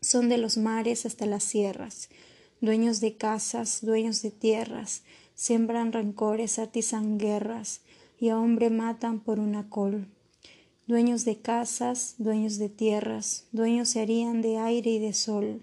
Son 0.01 0.29
de 0.29 0.39
los 0.39 0.57
mares 0.57 1.07
hasta 1.07 1.27
las 1.27 1.45
sierras, 1.45 2.09
dueños 2.61 3.01
de 3.01 3.17
casas, 3.17 3.81
dueños 3.83 4.23
de 4.23 4.31
tierras, 4.31 5.03
siembran 5.39 5.93
rencores, 5.93 6.59
atizan 6.59 7.17
guerras, 7.17 7.83
y 8.19 8.31
a 8.31 8.41
hombre 8.41 8.71
matan 8.71 9.21
por 9.21 9.39
una 9.39 9.71
col. 9.71 10.09
Dueños 10.89 11.25
de 11.25 11.39
casas, 11.39 12.17
dueños 12.19 12.59
de 12.59 12.69
tierras, 12.69 13.47
dueños 13.53 13.91
se 13.91 14.01
harían 14.01 14.43
de 14.43 14.59
aire 14.59 14.91
y 14.91 14.99
de 14.99 15.13
sol. 15.13 15.63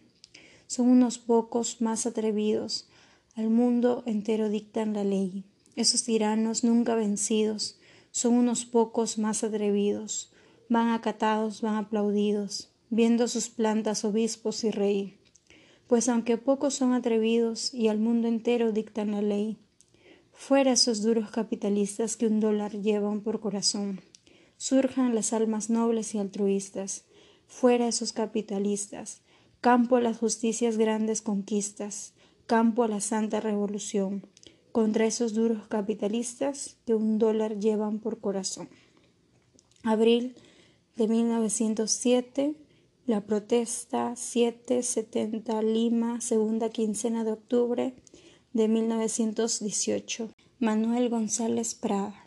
Son 0.67 0.87
unos 0.87 1.17
pocos 1.17 1.81
más 1.81 2.05
atrevidos, 2.05 2.87
al 3.35 3.49
mundo 3.49 4.03
entero 4.05 4.47
dictan 4.47 4.93
la 4.93 5.03
ley. 5.03 5.43
Esos 5.75 6.05
tiranos 6.05 6.63
nunca 6.63 6.95
vencidos, 6.95 7.77
son 8.11 8.35
unos 8.35 8.63
pocos 8.65 9.17
más 9.17 9.43
atrevidos, 9.43 10.31
van 10.69 10.87
acatados, 10.87 11.61
van 11.61 11.75
aplaudidos, 11.75 12.69
viendo 12.89 13.27
sus 13.27 13.49
plantas 13.49 14.05
obispos 14.05 14.63
y 14.63 14.71
rey 14.71 15.19
pues 15.87 16.09
aunque 16.09 16.37
pocos 16.37 16.73
son 16.73 16.93
atrevidos 16.93 17.73
y 17.73 17.87
al 17.89 17.99
mundo 17.99 18.27
entero 18.27 18.71
dictan 18.71 19.11
la 19.11 19.21
ley, 19.21 19.57
fuera 20.35 20.73
esos 20.73 21.01
duros 21.01 21.31
capitalistas 21.31 22.17
que 22.17 22.27
un 22.27 22.39
dólar 22.39 22.73
llevan 22.73 23.21
por 23.21 23.39
corazón, 23.39 24.01
surjan 24.57 25.15
las 25.15 25.33
almas 25.33 25.69
nobles 25.69 26.13
y 26.13 26.19
altruistas, 26.19 27.05
fuera 27.47 27.87
esos 27.87 28.13
capitalistas, 28.13 29.21
campo 29.61 29.95
a 29.95 30.01
las 30.01 30.17
justicias 30.17 30.77
grandes 30.77 31.21
conquistas, 31.21 32.13
campo 32.45 32.83
a 32.83 32.87
la 32.87 33.01
santa 33.01 33.39
revolución, 33.39 34.27
contra 34.71 35.05
esos 35.05 35.33
duros 35.33 35.67
capitalistas 35.67 36.77
que 36.85 36.93
un 36.93 37.17
dólar 37.17 37.59
llevan 37.59 37.99
por 37.99 38.19
corazón. 38.19 38.69
Abril 39.83 40.35
de 40.95 41.07
1907 41.07 42.55
la 43.07 43.21
protesta 43.21 44.15
770 44.15 45.61
Lima, 45.61 46.21
segunda 46.21 46.69
quincena 46.69 47.23
de 47.23 47.33
octubre 47.33 47.93
de 48.55 48.69
1918. 48.69 50.29
Manuel 50.59 51.09
González 51.09 51.75
Prada. 51.75 52.24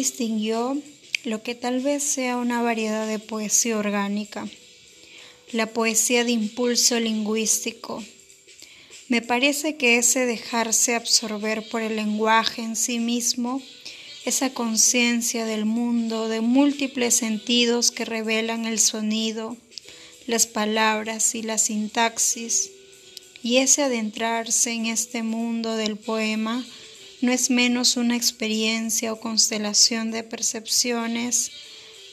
Distinguió 0.00 0.78
lo 1.24 1.42
que 1.42 1.54
tal 1.54 1.80
vez 1.80 2.02
sea 2.02 2.38
una 2.38 2.62
variedad 2.62 3.06
de 3.06 3.18
poesía 3.18 3.76
orgánica, 3.76 4.48
la 5.52 5.66
poesía 5.66 6.24
de 6.24 6.30
impulso 6.30 6.98
lingüístico. 6.98 8.02
Me 9.08 9.20
parece 9.20 9.76
que 9.76 9.98
ese 9.98 10.24
dejarse 10.24 10.94
absorber 10.94 11.68
por 11.68 11.82
el 11.82 11.96
lenguaje 11.96 12.62
en 12.62 12.76
sí 12.76 12.98
mismo, 12.98 13.60
esa 14.24 14.54
conciencia 14.54 15.44
del 15.44 15.66
mundo 15.66 16.28
de 16.28 16.40
múltiples 16.40 17.14
sentidos 17.14 17.90
que 17.90 18.06
revelan 18.06 18.64
el 18.64 18.78
sonido, 18.78 19.58
las 20.26 20.46
palabras 20.46 21.34
y 21.34 21.42
la 21.42 21.58
sintaxis, 21.58 22.70
y 23.42 23.58
ese 23.58 23.82
adentrarse 23.82 24.70
en 24.72 24.86
este 24.86 25.22
mundo 25.22 25.74
del 25.74 25.98
poema, 25.98 26.64
no 27.20 27.32
es 27.32 27.50
menos 27.50 27.96
una 27.96 28.16
experiencia 28.16 29.12
o 29.12 29.20
constelación 29.20 30.10
de 30.10 30.22
percepciones 30.22 31.50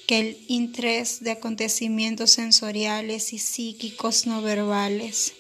que 0.08 0.20
el 0.20 0.38
interés 0.48 1.22
de 1.22 1.32
acontecimientos 1.32 2.32
sensoriales 2.32 3.34
y 3.34 3.40
psíquicos 3.40 4.26
no 4.26 4.42
verbales. 4.42 5.34